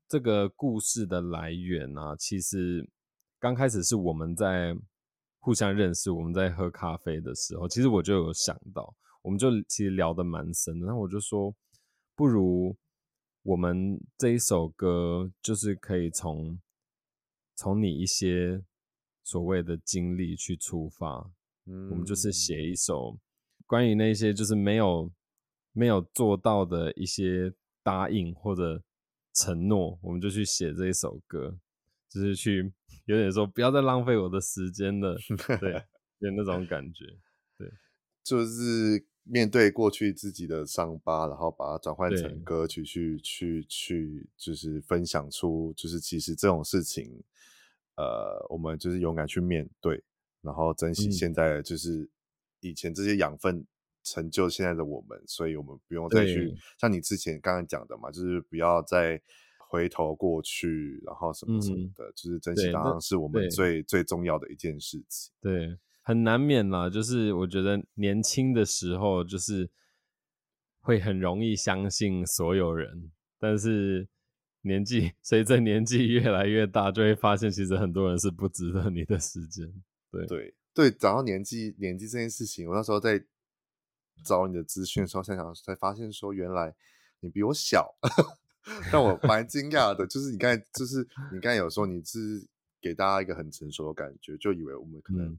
[0.09, 2.89] 这个故事的来源啊，其实
[3.41, 4.77] 刚开始是我们在
[5.41, 10.87] 互相认识，我们在喝咖啡的时候，其实我就有想到，我们就其实聊得蛮深的。
[10.87, 11.55] 然后我就说，
[12.15, 12.77] 不如
[13.43, 16.59] 我们这一首歌，就是可以从
[17.57, 18.63] 从你一些
[19.25, 21.31] 所谓的经历去出发。
[21.67, 23.19] 我们就是写一首
[23.67, 25.11] 关于那些就是没有
[25.73, 27.53] 没有做到的一些
[27.83, 28.81] 答应或者
[29.35, 31.59] 承诺，我们就去写这一首歌，
[32.09, 32.73] 就是去
[33.07, 35.17] 有点说不要再浪费我的时间了，
[35.61, 35.73] 对，
[36.21, 37.05] 有那种感觉，
[37.59, 37.69] 对，
[38.23, 47.23] 就是面对过去自己的伤疤，然后把它转换成歌曲去去去，就是分享出，就是其实这种事情，
[47.97, 50.03] 呃，我们就是勇敢去面对。
[50.47, 52.09] 然后珍惜现在，就是
[52.61, 53.67] 以前这些养分
[54.05, 59.21] 成就现在的我们，嗯、所以我们不用再去像你之前刚刚讲的嘛，就是不要再
[59.59, 65.33] 回头过去，然后什么什么的，嗯、就是珍惜当然是我们最最重要的一件事情。
[65.41, 69.69] 对，很难免啦，就是我觉得年轻的时候就是
[70.81, 74.09] 会很容易相信所有人，但是
[74.61, 79.69] 年纪随着年纪越来越大，就会发现其实很多人是不值得你的时间。
[80.11, 80.27] 对。
[80.27, 83.25] 对对，讲到年纪年纪这件事情，我那时候在
[84.23, 86.75] 找你的资讯的时候，想想才发现说，原来
[87.21, 87.95] 你比我小，
[88.93, 90.07] 让我蛮惊讶的。
[90.07, 90.99] 就是你刚才，就是
[91.33, 92.47] 你刚才有说你是
[92.79, 95.39] 给大家一个很成熟的感觉，就以为我们可能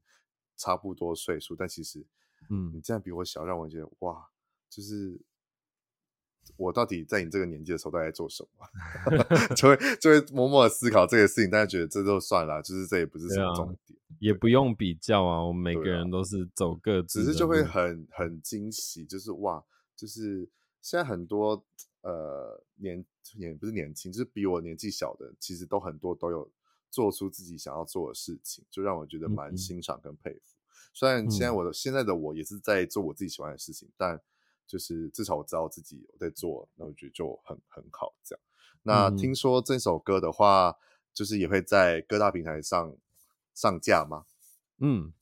[0.56, 2.04] 差不多岁数，嗯、但其实，
[2.50, 4.28] 嗯，你这样比我小，让我觉得哇，
[4.68, 5.16] 就是
[6.56, 8.66] 我到底在你这个年纪的时候都在做什么？
[9.54, 15.44] 就会就会默默的思考这个事情，但是觉得这就算了，就是这也不是什么重点，啊、也不用比较啊。
[15.44, 19.64] 我们每个人都是走各自，只是就会很很惊喜，就是哇，
[19.96, 20.48] 就是
[20.80, 21.64] 现在很多
[22.02, 23.04] 呃年
[23.36, 26.50] 也不是年轻，就是比我年纪小的，其实都很多都有
[26.90, 30.38] 做出自己想要做的事情，就让我觉得蛮欣赏跟佩服。
[30.38, 34.20] 嗯嗯，虽然现在我的、嗯、现在的我也是在做我自己喜欢的事情，但。
[34.68, 38.14] 就是至少我知道自己有在做，那我觉得就很很好。
[38.22, 38.40] 这样，
[38.82, 40.76] 那听说这首歌的话，
[41.12, 42.96] 就是也会在各大平台上
[43.54, 44.26] 上架吗？
[44.78, 45.12] 嗯，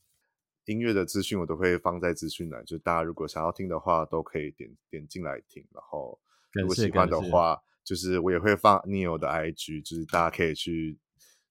[0.67, 5.67] 音乐的资讯我都会放在资讯栏，就大家如果想要听的话，都可以点点进来听。
[5.73, 6.21] 然后
[6.53, 10.99] 如果喜欢的话，就是我也会放 Neil 的 IG，就是大家可以去。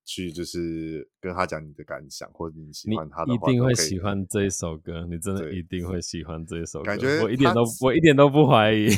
[0.06, 5.06] 去就是跟他讲你的感想，或者你喜欢他的话，一定会喜欢这一首歌。
[5.10, 8.90] 你真的一定会喜欢这一首歌，感觉我一点都我一点都不怀疑。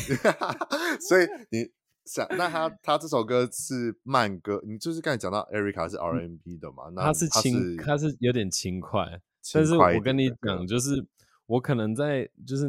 [1.07, 1.71] 所以你
[2.05, 6.89] 想，那他他这首歌是慢歌，你就是刚才讲到 Erica 是 RNB 的嘛？
[6.89, 9.21] 嗯、那他是轻，他是有点轻快，
[9.53, 11.05] 但是我跟你讲，就是
[11.45, 12.65] 我可能在就是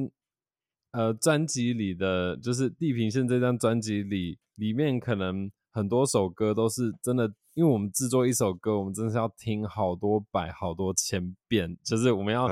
[0.93, 7.33] 呃专辑里的，就是《地平线》这张专辑里里面，可能很多首歌都是真的。
[7.55, 12.47] 因为我们制作一首歌，我们真的是要听好多百、好多千遍，就是我们要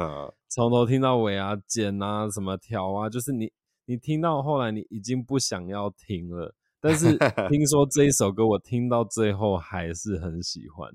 [0.49, 3.53] 从头听到尾啊，剪啊，什么调啊，就是你
[3.85, 7.17] 你听到后来你已经不想要听了，但是
[7.49, 10.91] 听说这一首歌我听到最后还是很喜欢。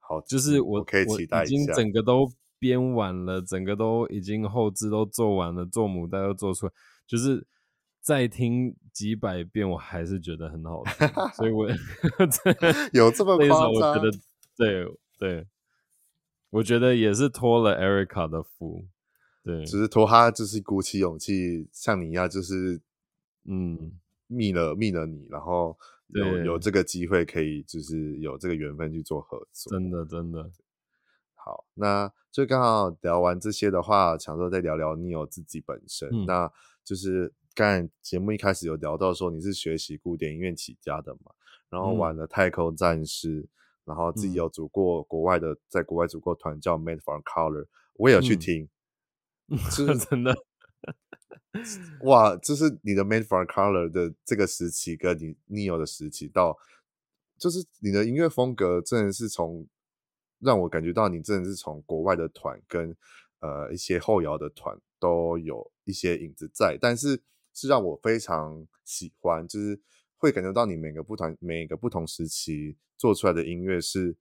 [0.00, 1.54] 好，就是我，我可以期待一下。
[1.54, 2.28] 已经整个都
[2.58, 6.72] 编完了，整个都已经后置都做完了，做母带都做出来，
[7.06, 7.46] 就是。
[8.00, 11.68] 再听几百遍，我还是觉得很好 听，所以我
[12.92, 13.72] 有这么夸张？
[13.72, 14.10] 我觉得
[14.56, 14.86] 对
[15.18, 15.46] 对，
[16.50, 18.86] 我觉得也是托了 Erica 的福，
[19.44, 22.80] 对，只是托他就是鼓起勇气，像你一样，就是
[23.44, 23.92] 嗯，
[24.26, 25.76] 密了密了你，然后
[26.08, 30.50] 有有这个机会可以就是有这个缘分去做合作，真的真的
[31.34, 31.66] 好。
[31.74, 36.50] 那就刚好聊完这些的话，想说再聊聊 Neil 自己本身，嗯、那
[36.82, 37.34] 就是。
[37.54, 41.32] 刚节目一开始有聊到说你是学习古典音乐起家的嘛，
[41.68, 43.48] 然后玩了太空战士，嗯、
[43.86, 48.68] 然后自己有组过国外的，嗯、在国外组过团叫 Made from Color，我也有去听，
[49.48, 50.36] 嗯、就 是真的，
[52.02, 56.56] 哇，就是你的 Made from Color 的这个时期跟你 Neil 的时期到，
[57.36, 59.66] 就是你的音乐风格真的是从
[60.38, 62.96] 让我感觉到你真的是从国外的团跟
[63.40, 67.20] 呃一些后摇的团都有一些影子在，但是。
[67.60, 69.80] 是让我非常喜欢，就是
[70.16, 74.16] 会感觉到你每个不同每个不同时期做出来的音乐是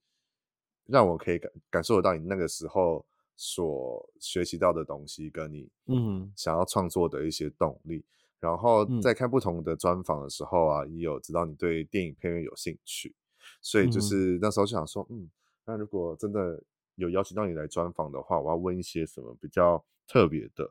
[0.88, 7.98] 让我可以感感受得到你那个时候所学习到的东西，跟你嗯想要创作的一些动力。
[7.98, 8.04] 嗯、
[8.40, 13.14] 然后在看不同的专访的时候啊，也有知道你对电影配乐有兴趣，
[13.62, 15.30] 所以就是那时候就想说，嗯，
[15.64, 16.60] 那如果真的
[16.96, 20.64] 有邀请到你来专访的话，我要问一些什么比较特别的。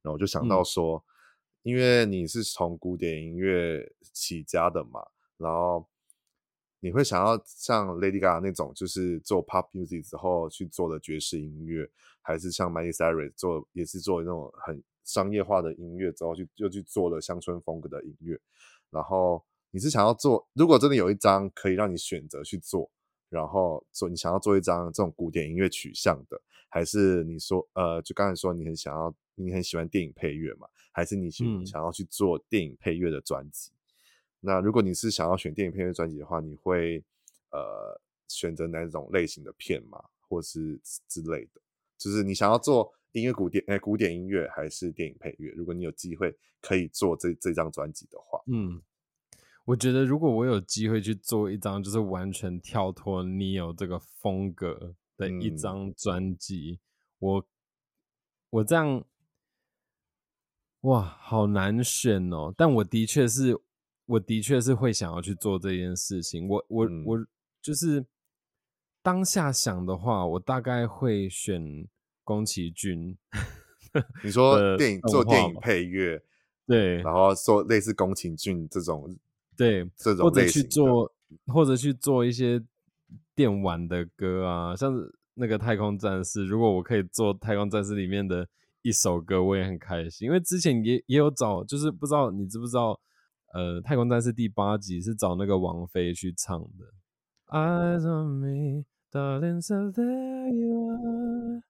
[0.00, 1.04] 然后我就想到说。
[1.64, 5.00] 因为你是从古典音乐起家的嘛，
[5.38, 5.88] 然后
[6.80, 18.38] 你会想要像 Lady Gaga 那种，就是做 pop music 之后去做的爵士音乐，还是像 Miley Cyrus 做也是做那种很商业化的音乐之后去又去做了乡村风格的音乐，
[18.90, 22.90] 然后你是想要做，如果真的有一张可以让你选择去做，
[23.30, 30.68] 然后做你想要做一张这种古典音乐取向的，还是你说呃，就刚才说你很想要，你很喜欢电影配乐嘛？
[30.92, 33.72] 还是你想想要去做电影配乐的专辑？
[33.72, 33.74] 嗯、
[34.40, 37.02] 那如果你是想要选电影配乐专辑的话，你会
[37.50, 40.00] 呃选择哪种类型的片嘛？
[40.20, 41.60] 或是之类的？
[41.98, 45.50] 就是你想要做音乐古典哎、欸、古典音乐还是电影配乐？
[45.56, 48.80] 如果你有机会可以做这这张专辑的话，嗯，
[49.64, 56.86] 我觉得如果我有机会去做一张就是完全跳脱 Neil 这个风格的一张专辑，嗯、
[57.18, 57.46] 我
[58.50, 59.04] 我这样。
[60.84, 62.52] 哇，好难选哦！
[62.54, 63.58] 但我的确是，
[64.04, 66.46] 我的确是会想要去做这件事情。
[66.46, 67.26] 我我、嗯、我
[67.62, 68.04] 就是
[69.02, 71.88] 当下想的话，我大概会选
[72.22, 73.16] 宫崎骏。
[74.22, 76.22] 你说电影做电影配乐，
[76.66, 79.16] 对，然后做类似宫崎骏这种，
[79.56, 81.10] 对，这种或者去做，
[81.46, 82.62] 或者去做一些
[83.34, 86.44] 电玩的歌啊，像是那个太空战士。
[86.44, 88.46] 如果我可以做太空战士里面的。
[88.84, 93.00] 一首歌我也很开心，因为之前也也有找，就是不知道你知不知道，
[93.54, 96.84] 呃，《太空战士》第八集是找那个王菲去唱的。
[97.48, 101.62] Eyes on me, darling, so there you are,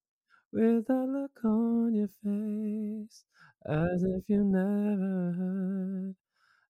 [0.50, 3.22] with a look on your face,
[3.64, 6.14] as if you never heard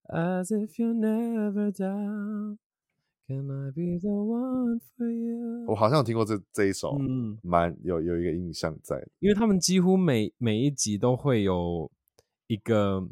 [0.06, 2.58] As if you never down,
[3.26, 5.66] can I be the one for you？
[5.66, 11.90] 我好像有听过这这一首，嗯，蛮有有一个印象在，因为他们几乎每每一集都会有
[12.46, 13.08] 一个，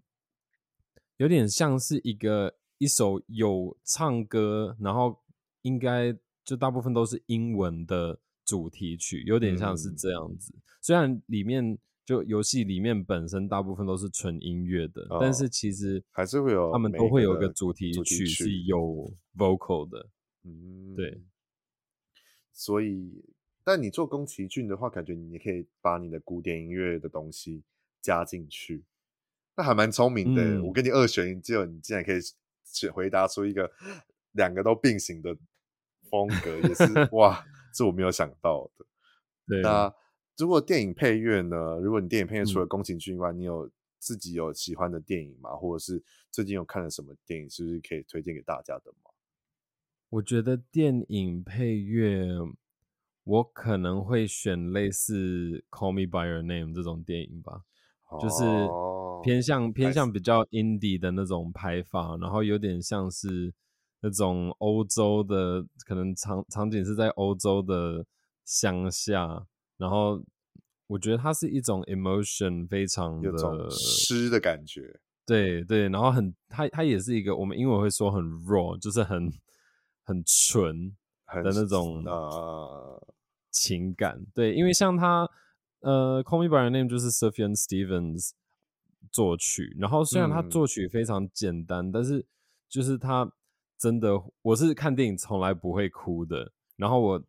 [1.17, 5.19] 有点像是一个一首有唱歌，然后
[5.63, 10.53] 应该就大部分都是英文的主题曲，有点像是这样子。
[10.57, 11.79] 嗯、虽然里面。
[12.05, 20.09] 就游戏里面本身大部分都是纯音乐的，哦，但是其实还是会有他们都会有一个主题曲是有 vocal 的，
[20.43, 21.23] 嗯，对。
[22.53, 23.25] 所以，
[23.63, 27.63] 但你做宫崎骏的话，感觉你可以把你的古典音乐的东西
[28.01, 28.85] 加进去，
[29.57, 30.67] 那还蛮聪明的，嗯。
[30.67, 32.19] 我跟你二选一，结果你竟然可以
[32.65, 33.71] 选回答出一个
[34.33, 35.37] 两个都并行的
[36.11, 36.85] 风格，也是
[37.15, 38.85] 哇，这我没有想到的。
[39.47, 39.95] 对，那。
[40.39, 41.79] 如果电影配乐呢？
[41.81, 45.51] 如果你电影配乐除了宫崎骏以外，嗯，你有自己有喜欢的电影吗？
[45.55, 49.11] 或者是最近有看了什么电影，是不是可以推荐给大家的吗？
[50.09, 52.27] 我觉得电影配乐，
[53.25, 57.63] 我可能会选类似《Call Me by Your Name》这种电影吧，
[58.09, 58.45] 哦，就是
[59.23, 63.55] 偏向偏向比较 indie 的那种拍法，然后有点像是
[64.01, 68.05] 那种欧洲的，可能场场景是在欧洲的
[68.45, 69.47] 乡下。
[69.83, 70.23] 然后
[70.87, 79.29] 我觉得它是一种 emotion 非常的诗的感觉，对对，然后很它它也是一个我们英文会说很 raw，就是很
[80.05, 80.95] 很纯
[81.27, 83.07] 的那种呃
[83.51, 85.29] 情感，呃，对，因为像他
[85.81, 88.31] 呃 Call Me by Your Name 就是 Sufjan Stevens
[89.11, 92.25] 作曲，然后虽然他作曲非常简单，嗯，但是
[92.69, 93.33] 就是他
[93.77, 97.23] 真的我是看电影从来不会哭的，然后我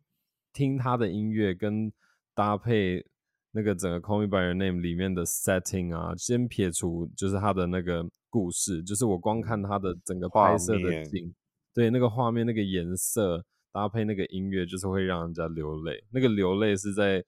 [0.52, 1.92] 听他的音乐跟
[2.34, 3.04] 搭配
[3.52, 11.32] 那个整个《Call Me by Your Name》里面的 setting 啊，先撇除就是他的那个故事，就是我光看他的整个拍摄的景，
[11.72, 16.02] 对那个画面、那个颜色搭配那个音乐，就是会让人家流泪。
[16.10, 17.24] 那个流泪是在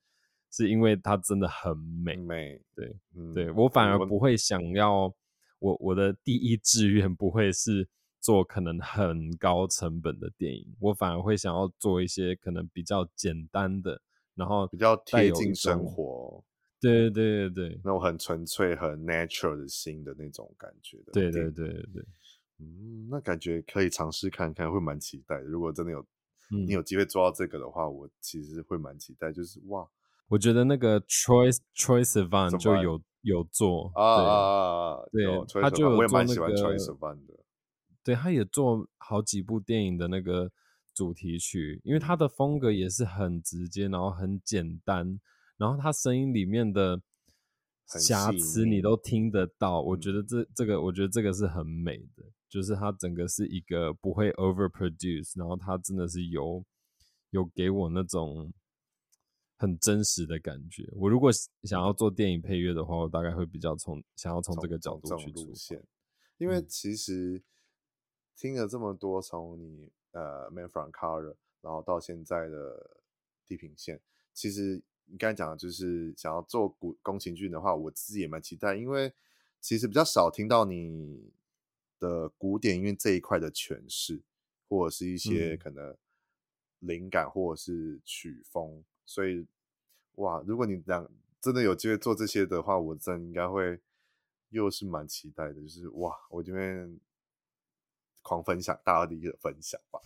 [0.50, 2.60] 是因为它真的很美，美。
[2.74, 5.12] 对，嗯、对我反而不会想要，
[5.60, 7.88] 我我的第一志愿不会是
[8.20, 14.00] 做可能很高成本的电影，我反而会想要做一些可能比较简单的。
[14.36, 16.44] 然后比较贴近生活，
[16.78, 22.04] 对对对对，那种很纯粹、很 natural 的心的那种感觉的，对对对对，
[22.58, 25.44] 嗯，那感觉可以尝试看看，会蛮期待的。
[25.44, 26.00] 如果真的有、
[26.52, 29.32] 嗯、你有机会做到这个的话，我其实会蛮期待。
[29.32, 29.88] 就是哇，
[30.28, 35.24] 我觉得那个 Troye Troye Sivan 就有有做啊对，
[35.62, 37.34] 他就有做那个，我也蛮喜欢 Troye Sivan 的，
[38.04, 40.52] 对，他也做好几部电影的那个。
[40.96, 45.20] 主题曲，因为他的风格也是很直接，然后很简单，
[45.58, 46.98] 然后他声音里面的
[47.86, 49.82] 瑕疵你都听得到。
[49.82, 56.64] 我觉得这这个，我觉得这个是很美的，就是他整个是一个不会 overproduce，然后他真的是有
[57.28, 58.50] 有给我那种
[59.58, 60.88] 很真实的感觉。
[60.96, 61.30] 我如果
[61.64, 65.84] 想要做电影配乐的话，我大概会比较从想要从这个角度去出现，
[66.38, 67.42] 因为其实
[68.34, 69.92] 听了这么多，从你。
[70.16, 73.02] 呃，Man from Color，然后到现在的
[73.44, 74.00] 地平线，
[74.32, 79.12] 其实你刚才讲的就是想要做古宫崎骏的话，我自己也蛮期待，因为
[79.60, 81.30] 其实比较少听到你
[81.98, 84.22] 的古典音乐这一块的诠释，
[84.70, 85.94] 或者是一些可能
[86.78, 89.46] 灵感或者是曲风，嗯、所以
[90.14, 91.06] 哇，如果你两
[91.42, 93.78] 真的有机会做这些的话，我真的应该会
[94.48, 96.98] 又是蛮期待的，就是哇，我这边。
[98.26, 100.00] 狂分享，大家的一个分享吧，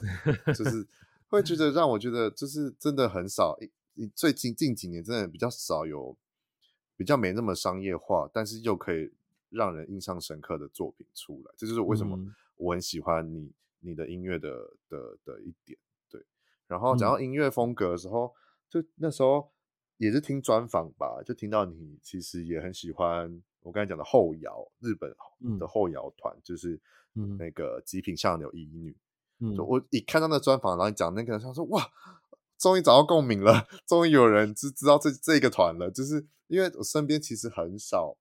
[0.52, 0.86] 就是
[1.30, 3.58] 会觉得 让我觉得就是真的很少，
[3.94, 6.14] 你最近近几年真的比较少有
[6.98, 9.10] 比较没那么商业化，但是又可以
[9.48, 12.18] 让人印象深刻的作品出来，这就是为什么
[12.56, 13.50] 我很喜欢你
[13.80, 14.50] 你的音乐的
[14.86, 15.78] 的的一点。
[16.10, 16.22] 对，
[16.66, 18.34] 然后讲到音乐风格的时候，
[18.68, 19.50] 就那时候
[19.96, 25.10] 也是听专访吧，就听到你其实也很喜欢我刚才讲的后摇，日本
[25.58, 26.78] 的后摇团，就是。
[27.14, 28.96] 嗯，那个极品相柳依女，
[29.40, 31.82] 嗯，我一看到那专访，然后你讲那个，他说哇，
[32.58, 38.16] 终于找到共鸣了， 终于有人知知道这这个团了，就是因为我身边其实很少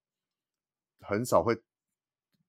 [1.01, 1.61] 很少会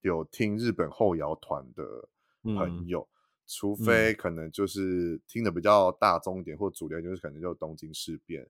[0.01, 2.09] 有听日本后摇团的
[2.43, 3.13] 朋友，嗯，
[3.45, 8.49] 除非可能就是听的比较大众一点或主流，就是可能就东京事变，然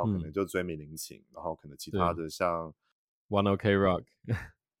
[0.00, 2.74] 后可能就追名林檎，然后可能其他的像
[3.28, 4.04] One Ok Rock。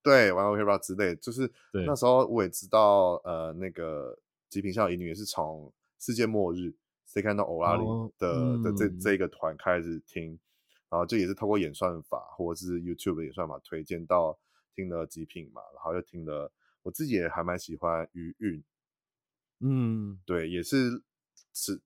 [0.08, 7.82] 对，玩 OK 吧之类，就是那时候我也知道，呃，那个极品相柳依女也是从世界末日谁看到欧拉里
[8.16, 10.38] 的、哦、的这、嗯、这一个团开始听，
[10.88, 14.38] 然后就也是透过演算法或者是 YouTube 的演算法推荐到
[14.74, 16.50] 听了极品嘛，然后又听了
[16.82, 18.64] 我自己也还蛮喜欢余韵，
[19.60, 21.02] 嗯，对，也是
[21.52, 21.78] 是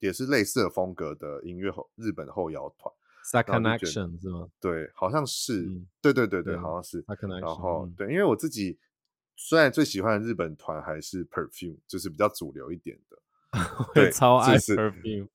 [0.00, 2.92] 也是类似的风格的音乐后日本后摇团
[3.32, 4.48] ，Second Action 是吗？
[4.60, 7.02] 对，好像是，嗯、对对对对，好像是。
[7.04, 8.78] Second Action, 然后、嗯、对，因为我自己
[9.34, 13.18] 虽然最喜欢的日本团还是 Perfume，就是比较主流一点的，
[13.94, 15.28] 对，超爱 Perfume，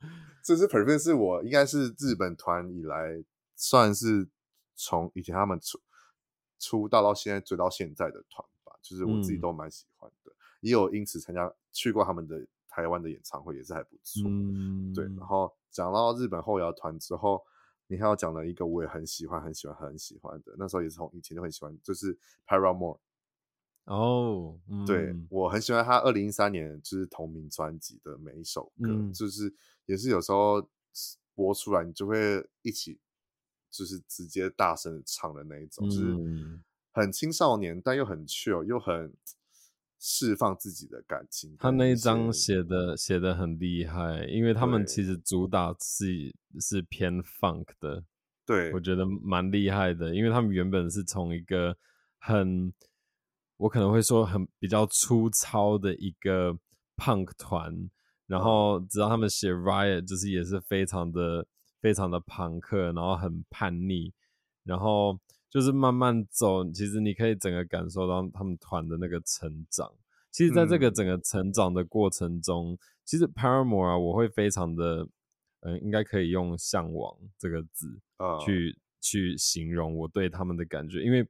[0.44, 3.24] 这支 Perfume 是我应该是日本团以来
[3.56, 4.30] 算是
[4.76, 5.80] 从以前他们出
[6.60, 8.74] 出道到现在追到现在的团吧。
[8.82, 14.24] 就是我自己都蛮喜欢的，嗯、也有因此参加去过他们的台湾的演唱会，也是还不错。
[14.30, 15.04] 嗯，对。
[15.18, 17.44] 然后讲到日本后摇团之后，
[17.88, 23.00] 你还要讲了一个我也很喜欢、很喜欢、很喜欢的，那时候也是从以前就很喜欢，就是 Paramore。
[23.86, 29.54] 哦，嗯、对，我很喜欢他二零一三年就是同名专辑的每一首歌，嗯、就是
[29.86, 30.70] 也是有时候
[31.34, 33.00] 播出来你就会一起，
[33.72, 36.60] 就是直接大声唱的那一种，嗯、就是。
[36.94, 39.14] 很青少年，但又很 chill，又很
[40.00, 41.56] 释放自己的感情。
[41.58, 48.04] 他那一张写的写的很厉害，因为他们其实主打是是偏 funk 的，
[48.46, 51.76] 对，我觉得蛮厉害的，因为他们原本是从一个
[52.20, 52.72] 很，
[53.58, 56.58] 我可能会说很比较粗糙的一个
[56.96, 57.90] punk 团，
[58.26, 61.46] 然后直到他们写 Riot，就是也是非常的
[61.82, 64.12] 非常的朋克，然后很叛逆，
[64.64, 65.20] 然后。
[65.58, 69.92] 就是慢慢走，其实你可以整个感受到他们团的那个成长。
[70.30, 75.02] 其实，在这个整个成长的过程中，嗯、其实 Paramore 啊，我会非常的，
[75.62, 77.88] 嗯、呃，应该可以用向往这个字
[78.46, 81.02] 去、哦、去形容我对他们的感觉。
[81.02, 81.28] 因为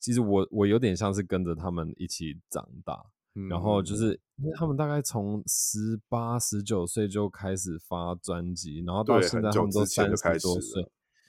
[0.00, 3.04] 其实我我有点像是跟着他们一起长大，
[3.34, 10.82] 嗯、然后就是因为他们大概从十八、十九岁就开始发专辑，然后到现在他们都三十多岁，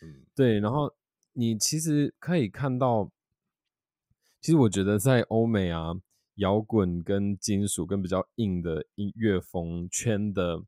[0.04, 0.90] 嗯，对，然后。
[1.34, 3.12] 你其实可以看到，
[4.42, 5.94] 其实我觉得在欧美啊，
[6.36, 10.64] 摇滚跟金属跟比较硬的音乐风圈的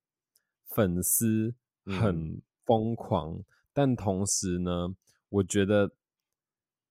[0.65, 1.53] 粉丝
[1.85, 4.95] 很疯狂，嗯、但同时呢，
[5.29, 5.91] 我觉得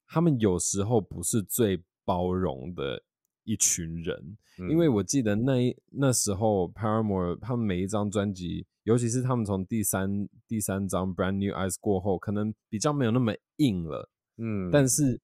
[0.06, 3.02] 他们有时候不是最包容的
[3.44, 8.66] 一群人，嗯、因为我记得那一那时候 Paramore 他们每一张专辑。
[8.84, 14.08] 尤其是他们从第三第三张 Brand New Eyes 过后，可能比较没有那么硬了，
[14.38, 15.20] 嗯，但是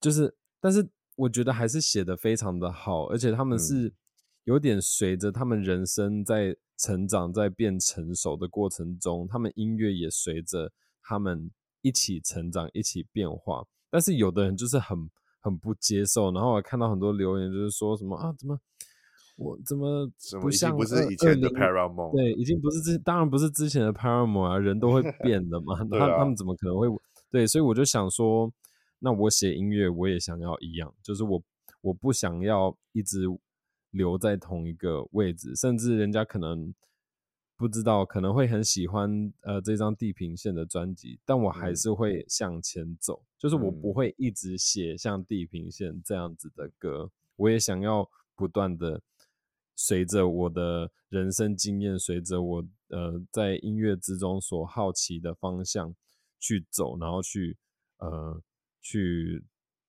[0.00, 3.94] 就是，但是我觉得还是写的非常的好，而且他们是
[4.44, 11.50] 有点随着他们人生在成长，在变成熟的过程中，他们音乐也随着他们
[11.82, 13.64] 一起成长，一起变化。
[13.88, 15.08] 但是有的人就是很
[15.40, 18.58] 很不接受，然后我看到很多留言就是说什么啊，怎么？
[19.36, 20.10] 我怎么
[20.40, 22.10] 不像不是以前的 Paramore？
[22.16, 25.76] 对，已经不是之，当然不是之前的 Paramore 啊，人都会 变的嘛。
[25.90, 26.88] 他、啊、他们怎么可能会？
[27.30, 28.50] 对，所以我就想说，
[28.98, 31.42] 那我写音乐我也想要一样，就是我
[31.82, 33.26] 我不想要一直
[33.90, 36.74] 留在同一个位置，甚至人家可能
[37.58, 49.02] 不知道，可能会很喜欢呃这张地平线的专辑，但我还是会向前走，嗯、就是我不会一直写像地平线这样子的歌，我也想要不断的。
[49.76, 55.94] 随着我的人生经验，随着我呃在音乐之中所好奇的方向
[56.40, 57.56] 去走，然后去
[57.98, 58.40] 呃
[58.80, 59.44] 去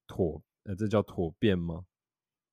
[0.06, 1.86] 妥呃这叫妥变吗？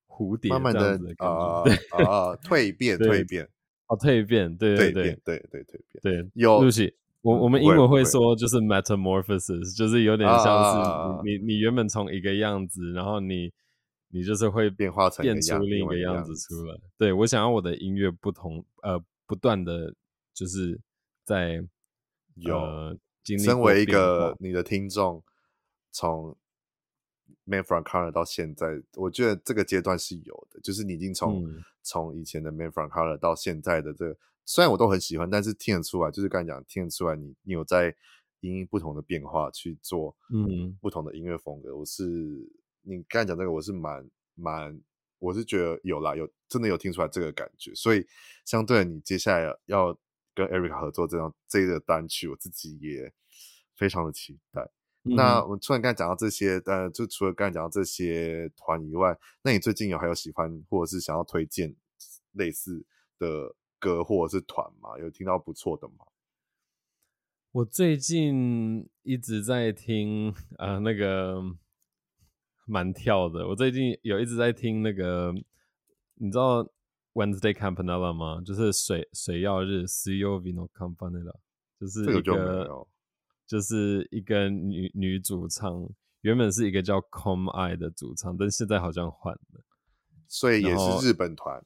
[0.07, 3.45] 蝴蝶慢慢的啊啊蜕变 蜕变
[3.89, 13.53] 哦蜕变对对对对对蜕变对有对不起我我们英文会说就是 metamorphosis 就是有点像是你你原本从一个样子，然后你。
[14.15, 16.81] 你就是会变化成变出另一个样子出来。
[16.97, 19.93] 对，我想要我的音乐不同，呃，不断的
[20.33, 20.81] 就是
[21.25, 21.61] 在
[22.37, 25.21] 有、呃、身为一个你的听众，
[25.91, 26.37] 从
[27.43, 31.45] Man from Color 到现在，我觉得这个阶段是有的，就是你已经从
[31.83, 37.93] 从、嗯、以前的 Man from Color 到现在的这个，虽然我都很喜欢，但是听得出来，就是刚才讲听得出来你，你你有在
[38.39, 42.49] 因应不同的变化去做，嗯，不同的音乐风格，我是。
[42.87, 44.79] 你刚才讲这个，我是蛮蛮，
[45.19, 48.07] 我是觉得有啦，有真的有听出来这个感觉，所以
[48.45, 49.99] 相对你接下来要
[50.35, 53.11] 跟 Erica 合作这张这个单曲，我自己也
[53.75, 54.71] 非常的期待。
[55.05, 61.75] 嗯、那我突然刚才讲到这些，呃，就除了刚才讲到这些团以外，那你最近有还有喜欢或者是想要推荐
[62.33, 62.85] 类似
[63.19, 64.99] 的歌或者是团吗？
[64.99, 66.05] 有听到不错的吗？
[67.53, 71.57] 我最近一直在听呃那个。
[72.67, 75.33] 蛮跳的，我最近有一直在听那个，
[76.15, 76.63] 你知道
[77.13, 78.41] Wednesday Campanella 吗？
[78.45, 81.37] 就是水水曜日 Suyobi no Campanella，
[81.79, 82.89] 就是一个，就
[83.47, 85.89] 就是一个女女主唱，
[86.23, 89.63] 原本是一个叫 Come I 的主唱，但现在好像换了。
[90.27, 91.63] 所以也是日本团，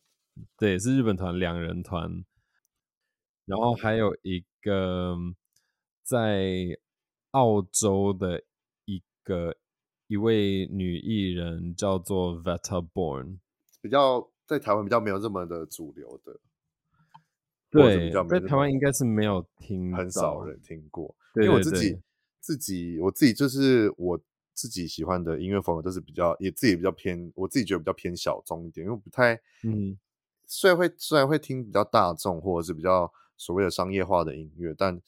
[0.59, 2.25] 对，是日本团两人团，
[3.47, 5.17] 然后还有一个
[6.03, 6.77] 在
[7.31, 8.43] 澳洲的
[8.85, 9.57] 一个
[10.09, 13.39] 一位女艺人叫做 Veta Born，
[13.81, 16.41] 比较在台湾比较没有这么的主流的，
[17.71, 20.43] 对，在台湾应该是没有听，很少。
[20.43, 22.01] 人听过，对对对，因为我自己
[22.41, 24.21] 自己我自己就是我。
[24.61, 29.97] 自己喜欢的音乐风格都是比较，也自己比较偏，我自己觉得比较偏小众一点，因为不太，嗯，
[30.49, 35.01] 虽然会虽然会听比较大众或者是比较所谓的商业化的音乐，但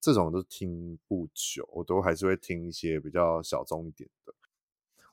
[0.00, 4.32] 这种都听不久，我都还是会听一些比较小众一点的。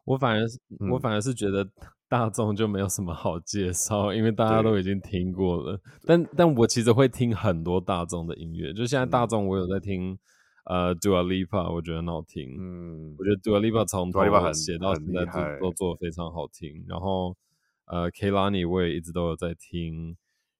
[0.03, 1.67] 我反而是，嗯、我反而是觉得
[2.07, 5.79] 大众就没有什么好介绍，因为大家都已经听过了。
[6.05, 10.11] 但但我其实会听很多大众的音乐，就现在大众我有在听。
[10.11, 10.19] 嗯
[10.65, 14.19] 呃、uh,，Dua Lipa 我觉得很好听，嗯，我觉得 Dua Lipa 从头
[14.51, 16.83] 写到现在都都做的非常好听。
[16.87, 17.37] 然后，
[17.85, 20.17] 呃，Kehlani 我也一直都有在听。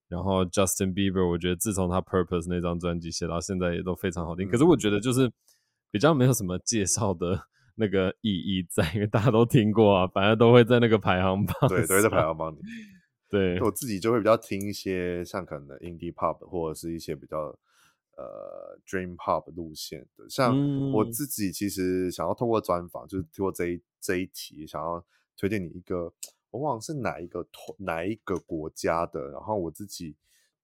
[0.07, 4.47] 然后 Justin Bieber 我觉得自从他 Purpose 那张专辑写到现在也都非常好听。
[4.47, 5.31] 嗯、可是我觉得就是
[5.91, 12.59] 比较没有什么介绍的那个意义在，因为大家都听过啊，反正都会在那个排行榜，对，都会在排行榜里。
[13.29, 17.57] 对，我自己就会比较听一些像可能 Indie Pop 或者是一些比较。
[18.17, 20.55] 呃，Dream Pop 路线的，像
[20.93, 25.05] 我自己其实想要通过专访，嗯、就是通过这一这一题，想要
[25.37, 26.13] 推荐你一个，
[26.55, 27.45] 我忘了是哪一个
[27.79, 30.15] 哪一个国家的，然后我自己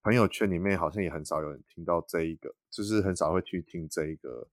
[0.02, 4.48] 朋友圈里面好像也很少有人听到这一个，就是很少会去听这一个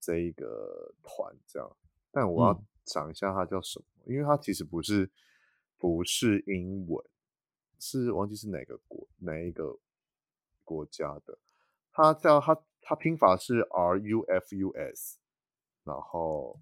[0.00, 1.76] 这一个团这样，
[2.10, 5.10] 但我要想一下它叫什么，嗯、因为它其实不是
[5.76, 7.04] 不是英文，
[7.78, 9.78] 是忘记是哪个国哪一个
[10.64, 11.38] 国家的。
[11.92, 15.18] 他叫他，他拼法是 R U F U S，
[15.84, 16.58] 然后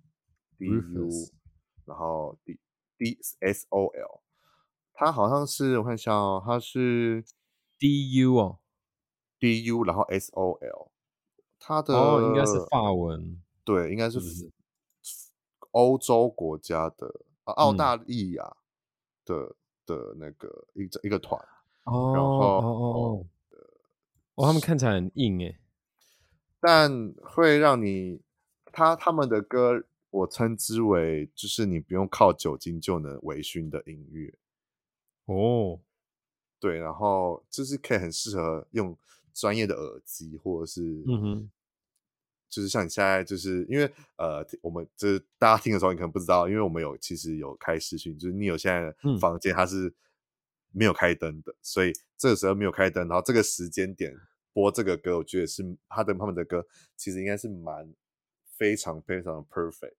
[0.58, 1.08] D U，
[1.84, 2.58] 然后 D
[2.98, 4.22] D S O L。
[4.92, 7.24] 它好像是我看一下哦，它是
[7.78, 8.58] D U 哦
[9.38, 10.90] ，D U，然后 S O L。
[11.58, 14.18] 它的哦，应该是法文，对，应该是
[15.72, 18.56] 欧洲国家的啊，澳大利亚
[19.24, 19.54] 的、嗯、
[19.86, 21.40] 的那个一一个团，
[21.84, 23.20] 哦、然后哦哦。
[23.20, 23.26] 哦
[24.36, 25.58] 哦，他们看起来很硬诶，
[26.60, 28.20] 但会让你
[28.66, 29.82] 他他们的歌，
[30.18, 34.32] 我称之为就是你不用靠酒精就能微醺的音乐。
[35.26, 35.80] 哦，
[36.58, 38.96] 对，然后就是可以很适合用
[39.32, 41.50] 专业的耳机，或者是嗯哼，
[42.48, 43.84] 就是像你现在就是因为
[44.16, 49.94] 呃，我们就是大家听的时候，你可能不知道，因为我们有其实有开视讯，就是你有现在的房间它是。
[50.72, 54.14] 没有开灯的，所以这个时候没有开灯，然后这个时间点
[54.52, 57.94] 播这个歌，我觉得是他的他们的歌，其实应该是蛮
[58.56, 59.94] 非常非常的 perfect，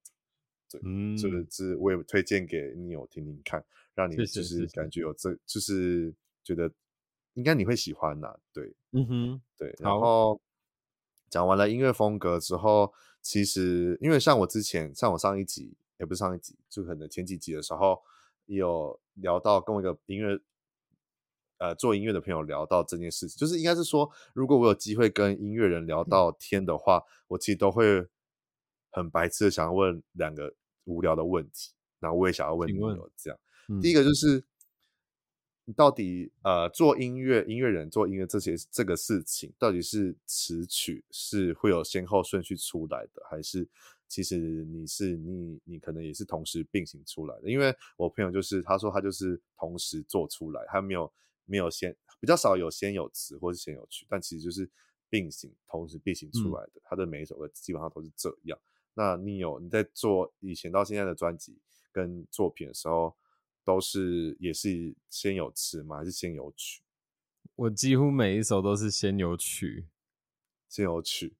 [0.70, 4.90] 对，嗯，就是是我也推荐给你有听听看，让你就是感。
[4.90, 6.70] 觉有这，就是觉得
[7.34, 10.40] 应该你会喜欢呐、啊，对，嗯哼，对，然后
[11.30, 12.92] 讲完了音乐风格之后，
[13.22, 18.02] 其实因为像我之前，像我上一集也不是上一集，就可能前几集的时候
[18.46, 20.40] 有聊到跟我一个音乐。
[21.60, 28.06] 呃，做音乐的朋友聊到这件事情，就是应该是说，如果我有机会跟音乐人聊到天的话，嗯、我其实都会
[28.98, 33.38] 很白痴的想要问两个无聊的问题，然后我也想要问你有这样。
[33.68, 34.44] 嗯、第一个就是，
[35.64, 43.68] 你到底呃做音乐，音乐人做音乐这些这个事情，到底是词曲是会有先后顺序出来的，还是
[44.06, 47.50] 其实你是你你可能也是同时并行出来的？
[47.50, 51.10] 因为我朋友就是他说他就是同时做出来，他没有。
[51.50, 54.70] 没有先比较少有先有词或是先有曲，但其实就是
[55.08, 56.72] 并行，同时并行出来的。
[56.74, 58.58] 嗯、他的每一首歌基本上都是这样。
[58.98, 61.56] 那你有你在做以前到现在的专辑
[61.92, 63.16] 跟作品的时候，
[63.62, 65.98] 都是也是先有词吗？
[65.98, 66.82] 还是先有曲？
[67.54, 69.86] 我几乎每一首都是先有曲，
[70.68, 71.36] 先有曲。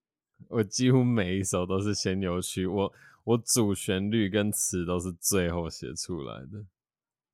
[0.46, 2.92] 我几乎每一首都是先有曲，我
[3.24, 6.64] 我主旋律跟词都是最后写出来的。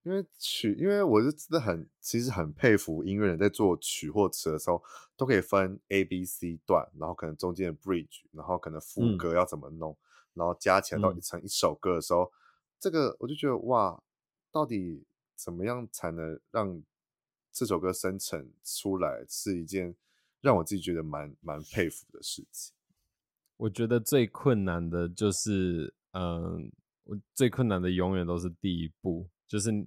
[0.05, 4.83] 因为曲，因为我是真的很，其实很佩服音乐人在做曲或词的时候，
[5.19, 10.04] 都可以分 A、B、C 段，然后可能中间的 bridge，然后可能副歌要怎么弄，嗯、
[10.35, 12.31] 然后加起来到一成一首歌的时候，嗯、
[12.79, 14.03] 这个我就觉得哇，
[14.53, 15.05] 到底
[15.35, 16.83] 怎么样才能让
[17.53, 19.95] 这首歌生成出来，是一件
[20.41, 22.75] 让我自己觉得蛮蛮佩服的事情。
[23.57, 26.71] 我觉得最困难的就是，嗯，
[27.05, 29.87] 我最困难的永远都是第一步，就是。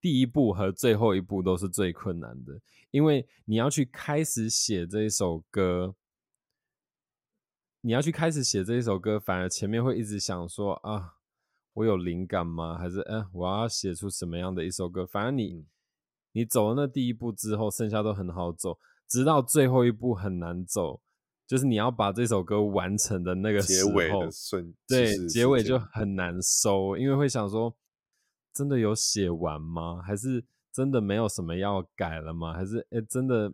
[0.00, 2.56] 第一步和最后一步都是最困难的，
[2.92, 5.92] 因为你要去开始写这一首歌，
[7.88, 11.14] 你要去开始写这一首歌，反而前面会一直想说啊，
[11.72, 12.76] 我有灵感吗？
[12.76, 15.06] 还是嗯、呃，我要写出什么样的一首歌？
[15.06, 15.64] 反而你
[16.32, 18.78] 你走了那第一步之后，剩下都很好走，
[19.08, 21.00] 直到最后一步很难走，
[21.46, 27.74] 就是你要把这首歌完成的那个结尾的瞬，对，结尾就很难收，因为会想说，
[28.52, 30.02] 真的有写完吗？
[30.02, 32.52] 还是真的没有什么要改了吗？
[32.52, 33.50] 还是哎，真的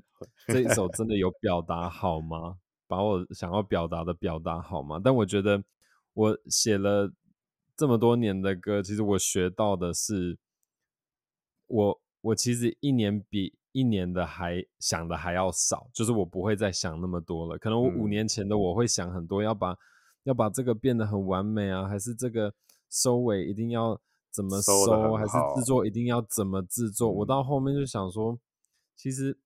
[0.48, 2.56] 这一首 真的有表达好吗？
[2.94, 5.00] 把我想要表达的表达好吗？
[5.02, 5.60] 但我觉得
[6.12, 7.12] 我写了
[7.76, 10.38] 这么多年的歌，其实我学到的是，
[11.66, 17.58] 我我其实一年比一年的还想的还要少，就是我不会再想那么多了。
[17.58, 19.76] 可能我五年前的我会想很多，要把
[20.22, 22.54] 要把这个变得很完美啊，还是这个
[22.88, 27.10] 收尾一定要怎么收，收还是制作一定要怎么制作？
[27.10, 28.38] 我到后面就想说，
[28.94, 29.36] 其实。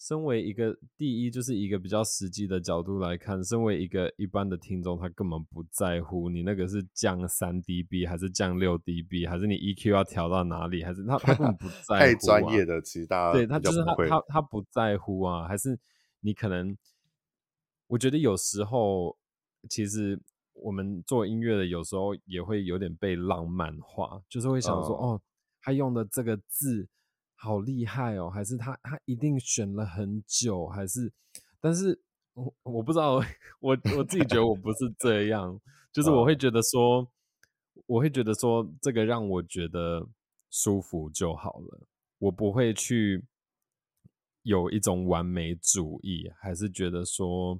[0.00, 11.98] 身为一个第一，就是一个比较实际的角度来看，身为一个一般的听众，他根本不在乎你那个是降三 dB 还是降六 dB，还是你 EQ 要调到哪里，还是他他根本不 在乎、啊。
[11.98, 15.78] 太专业的，其实大家对他就是他他他不在乎啊，还是
[16.20, 16.74] 你可能，
[17.88, 19.14] 我觉得有时候
[19.68, 20.18] 其实
[20.54, 25.22] 我们做音乐的，有时候也会有点被浪漫化，就是会想说，哦，哦，
[25.60, 26.88] 他用的这个字。
[27.42, 28.28] 好厉害哦！
[28.28, 31.10] 还是他他一定选了很久，还是？
[31.58, 31.98] 但是
[32.34, 33.14] 我我不知道，
[33.60, 35.58] 我我自己觉得我不是这样，
[35.90, 37.10] 就是我会觉得说，
[37.86, 40.06] 我会觉得说，这个让我觉得
[40.50, 41.86] 舒服就好了，
[42.18, 43.24] 我不会去
[44.42, 47.58] 有一种完美主义，还是觉得说，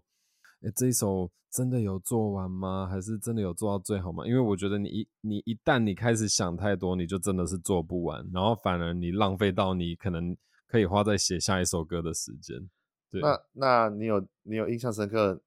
[0.62, 1.30] 哎，这一首。
[1.52, 2.86] 真的有做完吗？
[2.86, 4.24] 还是真的有做到最好吗？
[4.24, 10.36] 因为我觉得你一你一旦你开始想太多，你就真的是做不完，然后反而你浪费到你可能
[10.68, 12.70] 可以花在写下一首歌的时间。
[13.10, 15.42] 对，那那你有你有印象深刻？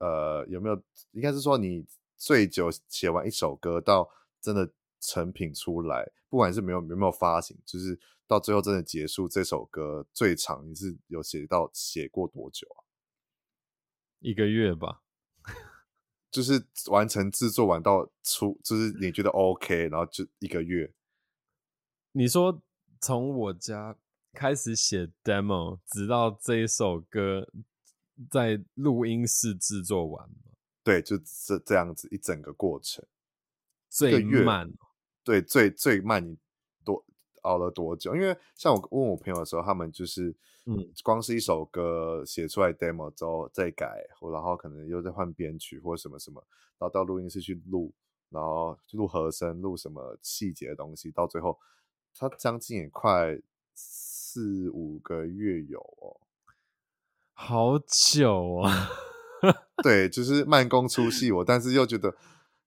[0.00, 0.78] 呃，有没有？
[1.12, 1.86] 应该是说你
[2.18, 4.06] 最久写完一首歌到
[4.42, 12.84] 真的成品出来，不管是没有有没有发行，就是到最后真的结束这首歌最长，你是有写到写过多久啊？
[14.20, 15.02] 一个月吧。
[16.30, 20.92] 就是完成制作完到出，就是你觉得 OK，然后就一个月。
[22.12, 22.62] 你说
[23.00, 23.96] 从我家
[24.34, 27.50] 开始写 demo，直到这一首歌
[28.30, 30.28] 在录音室制作完？
[30.84, 33.04] 对，就这这样子一整个过程。
[33.88, 34.70] 最慢，
[35.24, 36.42] 对，最最慢你多
[37.42, 38.14] 熬了多久？
[38.14, 40.34] 因为像我问我朋友的时候，他们就是。
[40.70, 46.44] 嗯，光是一首歌写出来 demo 之后再改，然后可能又再换编曲或什么什么，
[46.76, 47.90] 然后到录音室去录，
[48.28, 51.58] 然后录和声、录什么细节的东西，到最后
[52.14, 53.40] 他将近也快
[53.74, 56.20] 四五个月有哦，
[57.32, 58.90] 好久啊！
[59.82, 62.14] 对，就是慢工出细活，但是又觉得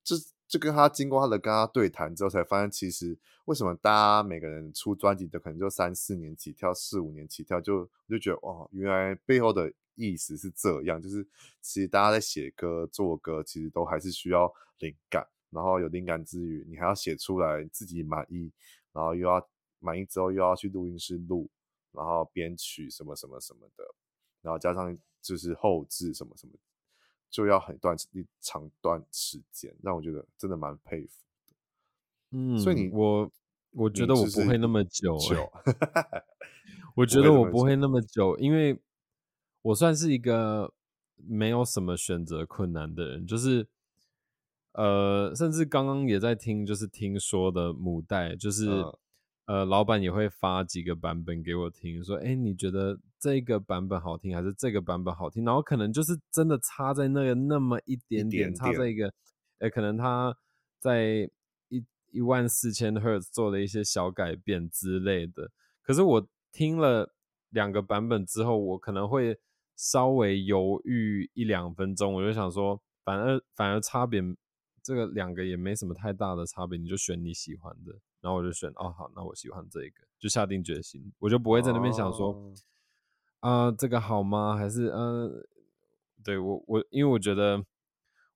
[0.03, 0.15] 这。
[0.51, 11.25] 就跟他经过他的跟他对谈之后，才发现其实为什么大家每个人出专辑都可能就三四年起跳，四五年起跳，就就觉得哦，原来背后的意思是这样，就是
[11.61, 18.51] 其实大家在写歌、做歌，其实都还是需要灵感，然后有灵感之余，你还要写出来自己满意，
[18.91, 19.41] 然后又要
[19.79, 21.49] 满意之后又要去录音室录，
[21.93, 23.85] 然后编曲什么什么什么的，
[24.41, 26.51] 然后加上就是后制什么什么。
[27.31, 31.13] 就要很短一长段时间，让我觉得真的蛮佩服
[31.47, 31.55] 的。
[32.31, 33.31] 嗯，所以你我
[33.71, 35.51] 我觉得我不会那么久，久
[36.95, 38.79] 我觉得我不会那么久，因为
[39.63, 40.71] 我算是一个
[41.15, 43.67] 没有什么选择困难的人，就是
[44.73, 48.67] 呃，甚至刚刚也在听，就是听说的母带，就是。
[49.45, 55.43] 嗯呃，老板也会发几个版本给我听，说，哎，你觉得这个版本好听还是这个版本好听？
[55.43, 59.11] 然后可能就是真的差在那个那么一点点，点点差在一个，
[59.59, 60.33] 哎，可能他
[60.79, 61.29] 在
[61.69, 65.51] 一一万四千赫兹做了一些小改变之类的。
[65.81, 67.13] 可是我听了
[67.49, 69.37] 两个版本之后，我可能会
[69.75, 74.21] 稍微犹豫一两分钟，我就想说，反而反而差别
[74.83, 77.93] 这个两个也没什么太大的差别，你就选你喜欢的。
[78.21, 82.31] 然后我就选哦，好，那我喜欢这个，就下定决心，我就不会在那边想说，
[83.39, 84.55] 啊、哦呃，这个好吗？
[84.55, 85.47] 还是嗯、呃，
[86.23, 87.65] 对我我，因为我觉得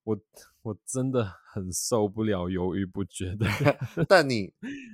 [0.03, 0.19] 我
[0.63, 3.45] 我真的很受不了犹豫不决的。
[4.09, 4.51] 但你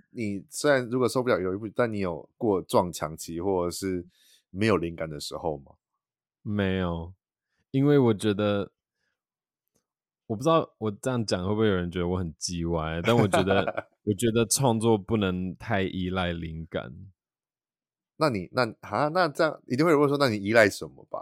[0.09, 4.05] 你虽然如果受不了犹豫不决，但你有过撞墙期或者是
[4.49, 5.73] 没有灵感的时候吗？
[6.41, 7.13] 没有，
[7.71, 8.71] 因为我觉得。
[10.31, 13.65] 我不知道我这样讲会不会有人觉得我很叽歪，但我觉得，
[14.03, 16.89] 我觉得创作不能太依赖灵感。
[18.15, 21.21] 那你那啊，那这样一定会有人问说，那你依赖什么吧？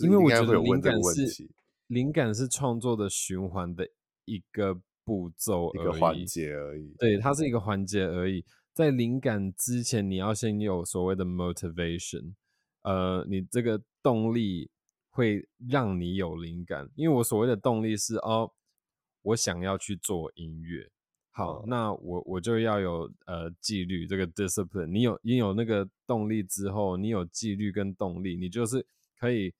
[0.00, 1.48] 因为我觉得灵感是
[1.86, 3.88] 灵感是创作的循环的
[4.26, 6.94] 一个步骤，一个环节而已。
[6.98, 8.44] 对，它是一个环节而已。
[8.74, 12.34] 在灵感之前，你要先有所谓的 motivation，
[12.82, 14.70] 呃，你这个动力
[15.16, 16.88] 会让你有灵感。
[16.94, 18.52] 因为我所谓的动力是哦，
[19.22, 20.90] 我想要去做音乐，
[21.30, 24.86] 好，嗯、那我我就要有呃纪律，这个 discipline。
[24.86, 28.86] 你有你有那个动力之后，你有纪律跟动力，你就是
[29.18, 29.54] 可以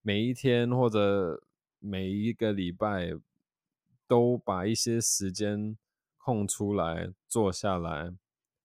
[0.00, 1.42] 每一天或者
[1.80, 3.12] 每一个礼拜
[4.06, 5.76] 都把一些时间
[6.16, 8.14] 空出来，坐下来。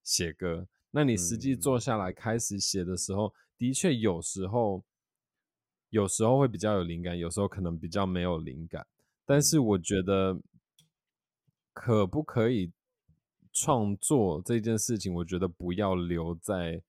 [0.07, 4.81] 写歌，那你实际坐下来开始写的时候，嗯、的确有时候，
[5.89, 8.85] 有时候会比较有灵感，有时候可能比较没有灵感。
[9.25, 10.37] 但是我觉得，
[11.73, 12.71] 可不可以
[13.53, 16.81] 创作这件事情，我觉得不要留在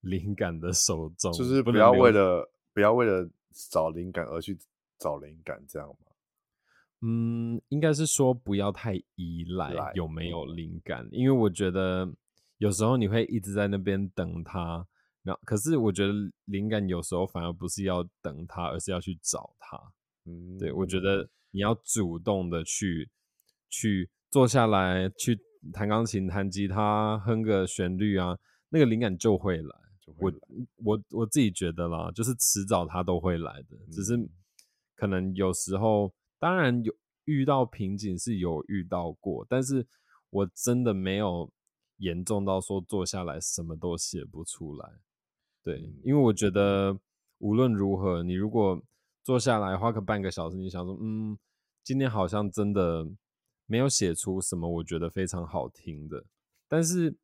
[0.00, 3.28] 灵感的手 中，就是不要为了不，不要为了
[3.70, 4.58] 找灵感而去
[4.98, 5.96] 找灵感，这样吗？
[7.02, 12.12] 嗯，应该是说不要太依赖有没有灵感，因为我觉得。
[12.58, 14.86] 有时候你会一直在那边等他，
[15.22, 16.12] 然后可是我觉得
[16.46, 19.76] 灵感有时候反而不是要等它，而是要去找它。
[20.24, 23.08] 嗯，对，我觉得你要主动的去
[23.68, 25.38] 去坐下来，去
[25.72, 28.36] 弹钢琴、弹吉他、哼个旋律啊，
[28.68, 29.76] 那个灵感就会来。
[30.00, 30.38] 就会来。
[30.84, 34.18] 我我我自己觉得啦，就是迟早它都会来的，只是
[34.96, 36.92] 可能有时候，当然有
[37.26, 39.86] 遇到瓶颈是有遇到过，但是
[40.30, 41.52] 我真的没有。
[41.98, 44.90] 严重到说坐下来什么都写不出来，
[45.62, 46.98] 对，因为我觉得
[47.38, 48.82] 无论如何，你如果
[49.22, 51.38] 坐下来花个半个小时，你想说，嗯，
[51.82, 53.08] 今天好像真的
[53.66, 56.24] 没有写出什么我觉得非常好听的，
[56.68, 57.14] 但是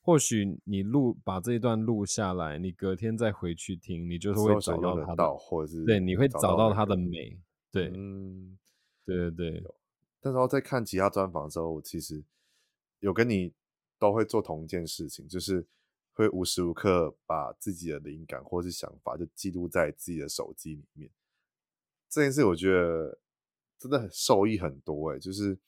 [0.00, 7.38] 或许你录把这一段录下来，你隔天再回去听，你就是会找到它的，或者是对，你会找到它的美，
[7.70, 8.58] 对，嗯，
[9.04, 9.74] 对对对。
[10.20, 12.22] 但是我在看其他专访的时候，我其实
[13.00, 13.52] 有跟你。
[13.98, 15.64] 都会做同一件事情，就是
[16.14, 21.10] 会无时无刻把自己的灵感或是想法就记录在自己的手机里面。
[22.08, 23.18] 这件事我觉得
[23.78, 25.58] 真的很受益很多诶，就是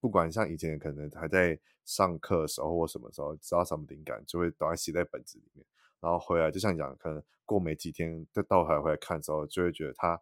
[0.00, 5.64] 不管像以前可能还在上课的时候或什么时候，知道什么灵感就会把它写在本子里面，
[6.00, 10.18] 然后回来就像你讲，可能过没几天再倒回来回来看的时候，就会觉得它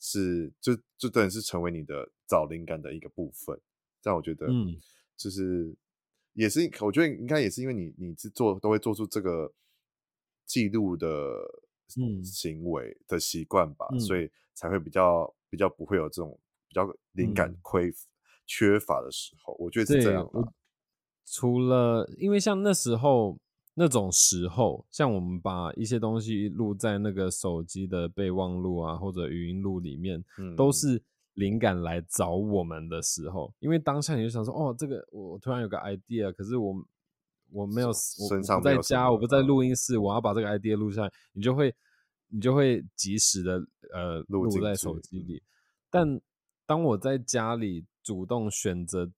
[0.00, 3.58] 是就就等于是成为你的找灵感的一个部分。
[4.02, 4.76] 这样我觉得，嗯，
[5.16, 5.76] 就是。
[6.36, 9.50] 也是，我觉得应该也是因为你，你是做都会做出这个
[10.44, 11.08] 记录的
[12.22, 17.94] 行为的习惯吧，嗯、所以才会比较比较不会有这种比较灵感匮、嗯、
[18.46, 19.56] 缺乏的时候。
[19.58, 20.52] 我觉得是这样的。
[21.24, 23.38] 除了因为像那时候
[23.74, 31.02] 那种时候，像我们把一些东西录在那个手机的备忘录啊，或者语音录里面，嗯、都是。
[31.36, 36.74] 灵感来找我们的时候，因为当下你就想说，哦，这个我突然有个 idea，可是我
[37.50, 41.74] 我没有，我不在家，我不在录音室，我要把这个 idea 录下来，你就会
[42.28, 43.62] 你就会及时的
[43.92, 45.42] 呃录在手机里。
[45.90, 46.18] 但
[46.64, 49.10] 当我在家里主动选择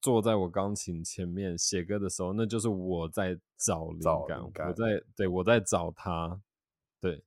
[0.00, 5.04] 坐在我钢琴前面写歌的时候，那就是我在找灵感，感我在。
[5.14, 6.40] 对我在找他，
[7.02, 7.22] 对，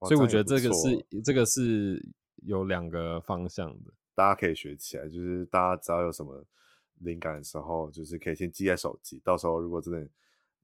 [0.00, 2.06] 所以我觉得这个是这个是。
[2.44, 5.08] 有两个方向的，大家可以学起来。
[5.08, 6.44] 就是大家只要有什么
[6.98, 9.20] 灵感的时候，就是可以先记在手机。
[9.24, 10.08] 到时候如果真的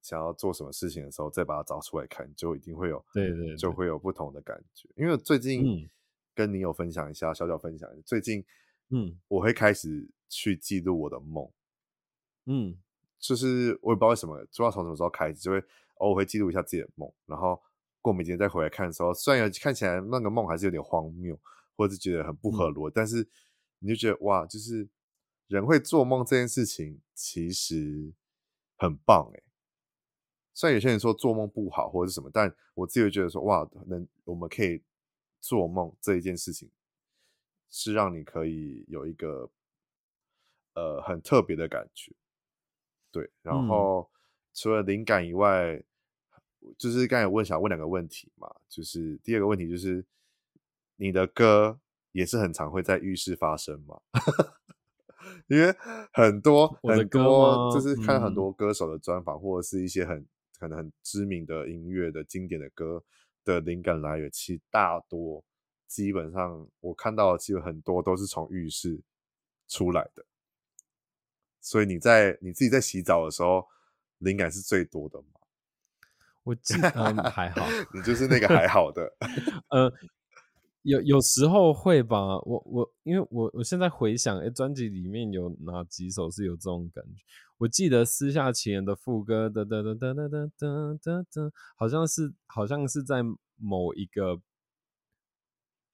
[0.01, 4.89] 想要做什么事情的时候，再把它找出来看，就一定会有，对对，对，就会有不同的感觉。
[4.97, 5.89] 因为最近
[6.35, 8.03] 跟你有分享一下，嗯、小小分享一下。
[8.07, 8.45] 最近，
[8.91, 11.51] 嗯，我会开始去记录我的梦。
[12.47, 12.79] 嗯，
[13.19, 15.63] 就是我也不知道为什么，不知道从什么时候开始，就会
[15.97, 17.13] 偶尔会记录一下自己的梦。
[17.27, 17.61] 然后
[18.01, 21.39] 过每天再回来看的时候，虽然看起来那个梦还是有点荒谬。
[21.79, 23.29] 或者觉得很不合逻，嗯、但是
[23.79, 24.89] 你就觉得哇，就是
[25.47, 28.13] 人会做梦这件事情其实
[28.77, 29.45] 很棒诶。
[30.53, 34.83] 虽然有些人说做梦不好或者是什么，但我自己会觉得说哇，能我们可以
[35.41, 36.69] 做梦这一件事情，
[37.71, 39.49] 是让你可以有一个
[40.75, 42.13] 呃很特别的感觉。
[43.13, 44.19] 对，然后、嗯、
[44.53, 45.81] 除了灵感以外，
[46.77, 50.05] 就是刚才问想问两个问题嘛，就是第二个问题就是。
[50.99, 51.81] 你的歌
[52.13, 54.01] 也是很常会在浴室发生吗？
[55.49, 55.75] 因为
[56.13, 60.27] 很多很多就是看很多歌手的专访，或者是一些很
[60.59, 63.03] 可能很知名的音乐的经典的歌
[63.45, 65.45] 的灵感来源，其实大多
[65.87, 69.01] 基本上我看到的，其实很多都是从浴室
[69.69, 70.25] 出来的。
[71.61, 73.67] 所以你在你自己在洗澡的时候，
[74.19, 75.27] 灵感是最多的吗？
[76.45, 76.91] 我记得
[77.31, 79.15] 还好， 你就是那个还好的，
[79.71, 79.93] 呃。
[80.89, 87.23] 有有时候会吧，我我因为我我现在回想，哎，专辑里面有哪几首是有这种感觉？
[87.59, 93.23] 我记得《私下情人》的副歌，哒哒哒哒哒哒哒哒哒，好像是好像是在
[93.57, 94.41] 某一个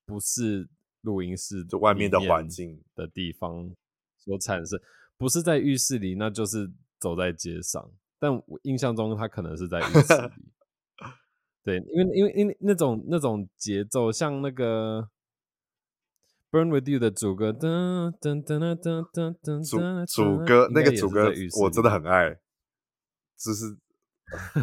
[0.06, 0.68] 不是
[1.00, 3.74] 录音室就外面的环境的地方
[4.16, 4.80] 所产生，
[5.16, 6.70] 不是在浴室里，那就是
[7.00, 7.90] 走在街上。
[8.20, 10.53] 但我印象中，他可能是在浴室 里。
[11.64, 15.08] 对，因为因为因为那种那种节奏，像那个
[16.56, 22.38] 《Burn With You》的主歌，噔噔噔噔噔噔噔，主主歌那个主歌我真的很爱，
[23.36, 23.76] 就是。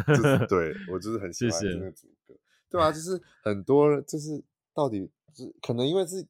[0.08, 2.34] 就是 对我就是很喜欢那个主歌，
[2.68, 4.42] 对啊，就是很多就是
[4.74, 6.26] 到底就是可能因为是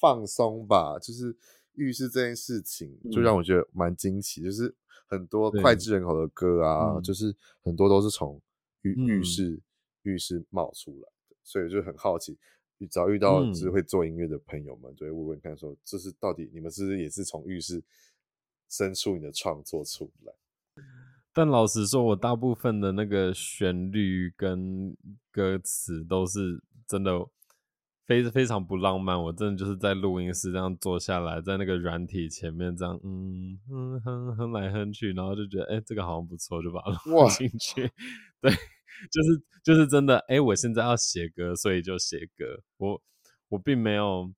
[0.00, 1.34] 放松吧，就是
[1.72, 4.74] 浴室这件事情就让我觉得蛮惊奇，嗯、就是
[5.06, 8.40] 很多脍炙人口的歌啊，就是很多都是从
[8.82, 9.48] 浴浴室。
[9.48, 9.62] 嗯
[10.04, 12.38] 浴室冒出来的，所以就很好奇，
[12.90, 17.82] 只要遇到就是会做音乐的朋友们，嗯、就会问问看说，这是到底你们是不是也是从浴室
[18.68, 20.32] 生出你的创作出来？
[21.32, 24.96] 但老实说，我大部分的那个旋律跟
[25.32, 27.26] 歌词都是真的
[28.06, 29.20] 非非常不浪漫。
[29.20, 37.90] 我真的就是在录音室这样坐下来，在那个软体前面这样，嗯哼哼哼来哼去，然后就觉得，哎、欸，这个好像不错，就把它录进去。
[38.40, 38.52] 对。
[39.10, 42.62] 就是就是真的，哎、我现在要写歌，所以就写歌。
[42.78, 43.02] 我
[43.48, 44.32] 我并没有，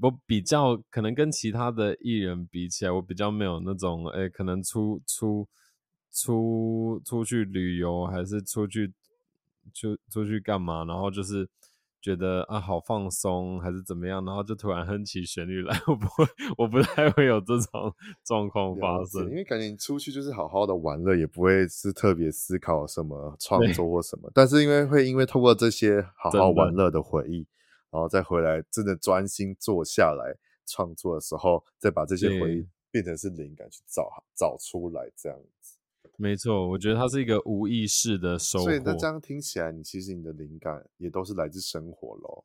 [0.00, 5.48] 我比较可能跟其他的艺人比起来，我比较没有那种，哎、可能出出
[6.12, 8.92] 出出去旅游，还是出去
[9.72, 11.48] 出出去干嘛，然后就是。
[12.04, 16.26] 觉得啊，好放松还是怎么样，然后就突然哼起旋律来， 我不会，
[16.58, 17.90] 我不太会有这种
[18.22, 24.30] 状况发生，因为感觉你出去就是好好的玩乐，也不会是特别思考什么创作或什么。
[24.34, 27.46] 但是因为会因为透过这些好好玩乐的回忆，
[27.90, 30.36] 然后再回来真的专心坐下来
[30.66, 35.48] 创作的时候，再把这些回忆变成是灵感去找找出来这样子。
[36.16, 38.64] 没错，我觉得它是一个无意识的收获。
[38.64, 42.44] 所以那这样听起来，你其实你的灵感也都是来自生活咯，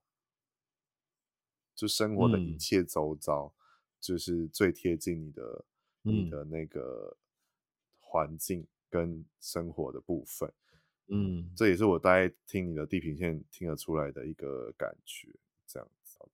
[1.76, 3.54] 就生活的一切周遭，嗯、
[4.00, 5.66] 就是最贴近你的、
[6.04, 7.16] 嗯、你的那个
[8.00, 10.52] 环境跟生活的部分。
[11.10, 15.30] 嗯，这也是我大概听你的地平线听得出来的一个感觉。
[15.68, 15.88] 这样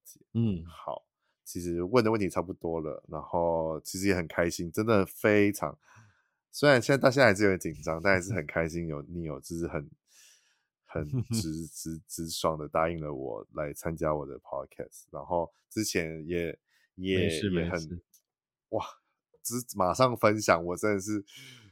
[0.04, 1.06] 子，嗯，好，
[1.44, 5.78] 其实问的问题差不多了，然后其实也很开心，真的非常。
[6.56, 9.02] 虽然现在到现在还是有点紧张，但还是很开心有。
[9.02, 9.92] 有你有就是很
[10.86, 16.58] 很 直直直爽的答应了我来参加我的 podcast，然后之前也
[16.96, 18.02] 也也很
[18.70, 18.86] 哇，
[19.44, 21.26] 只马上分享，我真的是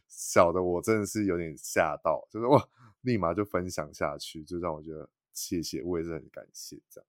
[0.09, 2.61] 小的，我真的是有点吓到，就是哇，
[3.03, 7.07] 立马就分享下去，就让我觉得谢谢，我也是很感谢这样。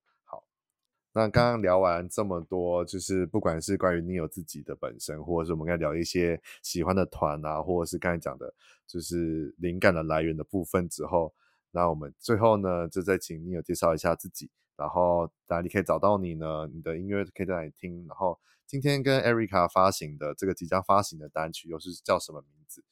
[1.17, 8.53] 那刚刚聊完这么多，就是不管是关于 Neil 自己的本身，或者是我们刚才聊一些喜欢的团啊，或者是刚才讲的，
[8.85, 11.33] 就是灵感的来源的部分之后，
[11.71, 16.67] 那我们最后呢，就再请 Neil 介绍一下自己，然后哪里可以找到你呢？
[16.67, 18.05] 你的音乐可以在哪里听？
[18.09, 18.37] 然后
[18.67, 22.83] 今天跟 Erica 发行的这个即将发行的单曲又是叫什么名字？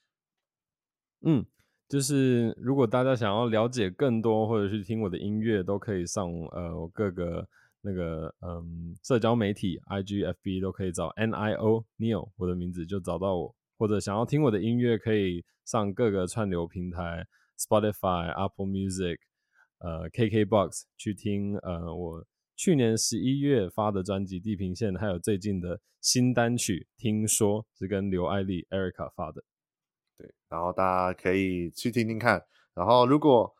[1.25, 1.45] 嗯，
[1.89, 7.49] 就是如果大家想要了解更多，或者是听我的音乐，都可以上呃我各个。
[7.85, 17.27] 那个嗯，社交媒体 I G F B 都可以找 N I O Neil 我的名字就找到我，或者想要听我的音乐，可以上各个串流平台
[17.59, 19.17] Spotify、Apple Music、
[19.79, 22.25] 呃 KK Box 去听呃我
[22.55, 29.43] 去年十一月发的专辑《地平线》，还有最近的新单曲《听说》是跟刘爱丽 Erica 发的，
[30.17, 32.41] 对，然后大家可以去听听看，
[32.73, 33.53] 然后如果。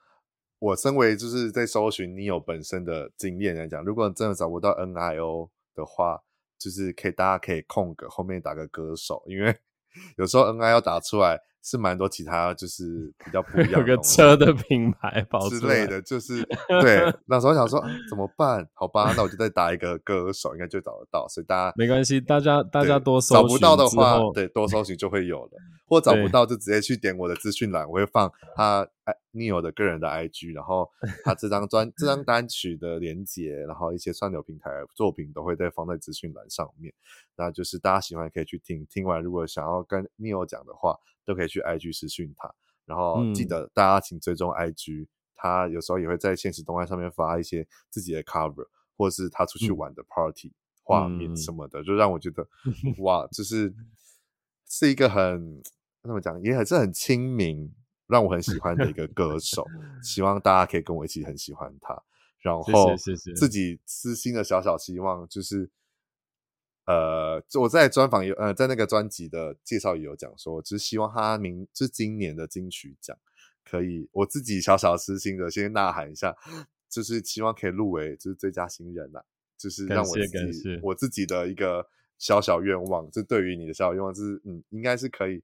[0.64, 6.22] 我身为就是在搜寻 Neil 本身的经验来讲，如果真的找不到 NIO 的话，
[6.58, 9.54] 就是可以大家可以空格后面打个歌手，因为
[10.18, 11.40] 有时候 NIO 打出来。
[11.66, 16.44] 是蛮多其他就是比较不一样，有个车的品牌之类的，就是
[16.82, 17.10] 对。
[17.26, 18.68] 那时候想说、啊、怎么办？
[18.74, 21.26] 好吧，那我就再打一个歌手，应该就找得到。
[21.30, 25.52] 所以大家没关系，大家大家多搜寻，找不到的话，对，多搜寻就会有了。
[25.88, 28.86] 或找不到就直接去点我的资讯栏，我会放他
[29.34, 30.90] Neil 的个人的 IG，然后
[31.26, 36.94] 他这张专这张单曲的连接，然后一些串流平台作品都会再放在资讯栏上面。
[37.36, 40.98] 那就是大家喜欢可以去听，听完如果想要跟 Neil 讲的话。
[41.26, 42.54] 都可以去 IG 私讯他，
[42.84, 45.08] 然后记得大家请追踪 IG，、嗯、
[45.38, 48.68] 他有时候也会在现实动态上面发一些自己的 cover，
[48.98, 52.46] 或者是他出去玩的 party 画、嗯、面什么的，嗯、就让我觉得
[53.00, 53.74] 哇，就是
[54.68, 55.64] 是一个很
[56.04, 57.74] 怎么讲，也很是很亲民，
[58.08, 59.66] 让我很喜欢的一个歌 手。
[60.02, 62.02] 希望大家可以跟我一起很喜欢他。
[62.42, 62.94] 然后
[63.38, 65.70] 自己私心的小小希望就是，
[66.86, 73.18] 呃，我在专访有呃在那个专辑的介绍也有讲说，就是希望他明就是今年的金曲奖
[73.64, 76.36] 可以，我自己小小私心的先呐喊一下，
[76.90, 79.24] 就是希望可以入围就是最佳新人啦，
[79.58, 81.88] 就是让我自己我自己的一个
[82.18, 85.42] 小小愿望，这对于你的小小愿望就是嗯，应该是可以。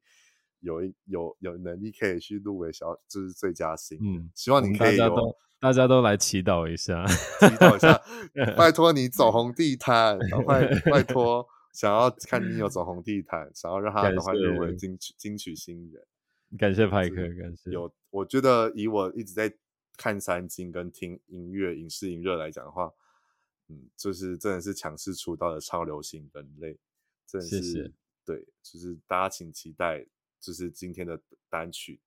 [0.62, 3.98] 有一有有能力可以去入围小，就是最佳新。
[4.02, 8.02] 嗯，希望你可以有，大家都大家都来祈祷一下，祈祷一下，
[8.56, 16.04] 拜托你走红地毯，拜拜 托，想要看 Neo 走红地毯，想要让他的话入围金曲金曲新人。
[16.58, 17.72] 感谢派克，感谢。
[17.72, 19.54] 有，我觉得以我一直在
[19.98, 22.92] 看三金跟听音乐、影视、音乐来讲的话，
[23.68, 26.78] 嗯，就是真的是强势出道的超流行人类，
[27.28, 27.92] 真的是谢谢
[28.26, 30.06] 对，就是大家请期待。
[30.40, 31.20] 就是今天的
[31.50, 32.00] 单曲，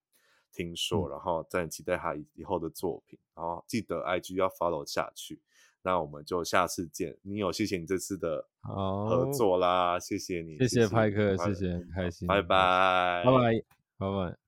[0.53, 5.41] 听说，然后再期待他以后的作品，然后记得 IG 要 follow 下去。
[5.83, 7.17] 那我们就下次见。
[7.23, 13.65] 你有谢谢你这次的合作啦，谢谢你，谢谢派克，谢谢，很开心，拜拜，拜拜，
[13.99, 14.39] 拜拜。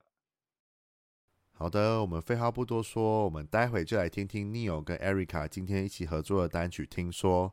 [1.52, 6.86] 好的，我们废话不多说，我们待会就来听听 Neil 跟 Erica 今天一起合作的单曲。
[6.86, 7.52] 听说。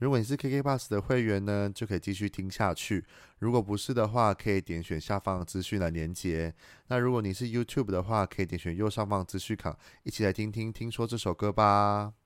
[0.00, 3.02] 如果你是 KK Bus 的会员呢，就可以继续听下去；
[3.38, 6.54] 如果不是的话，可以点选下方资讯的连接。
[6.88, 12.19] 那如果你是 YouTube 的话，可以点选右上方资讯卡，一起来听听听说这首歌吧。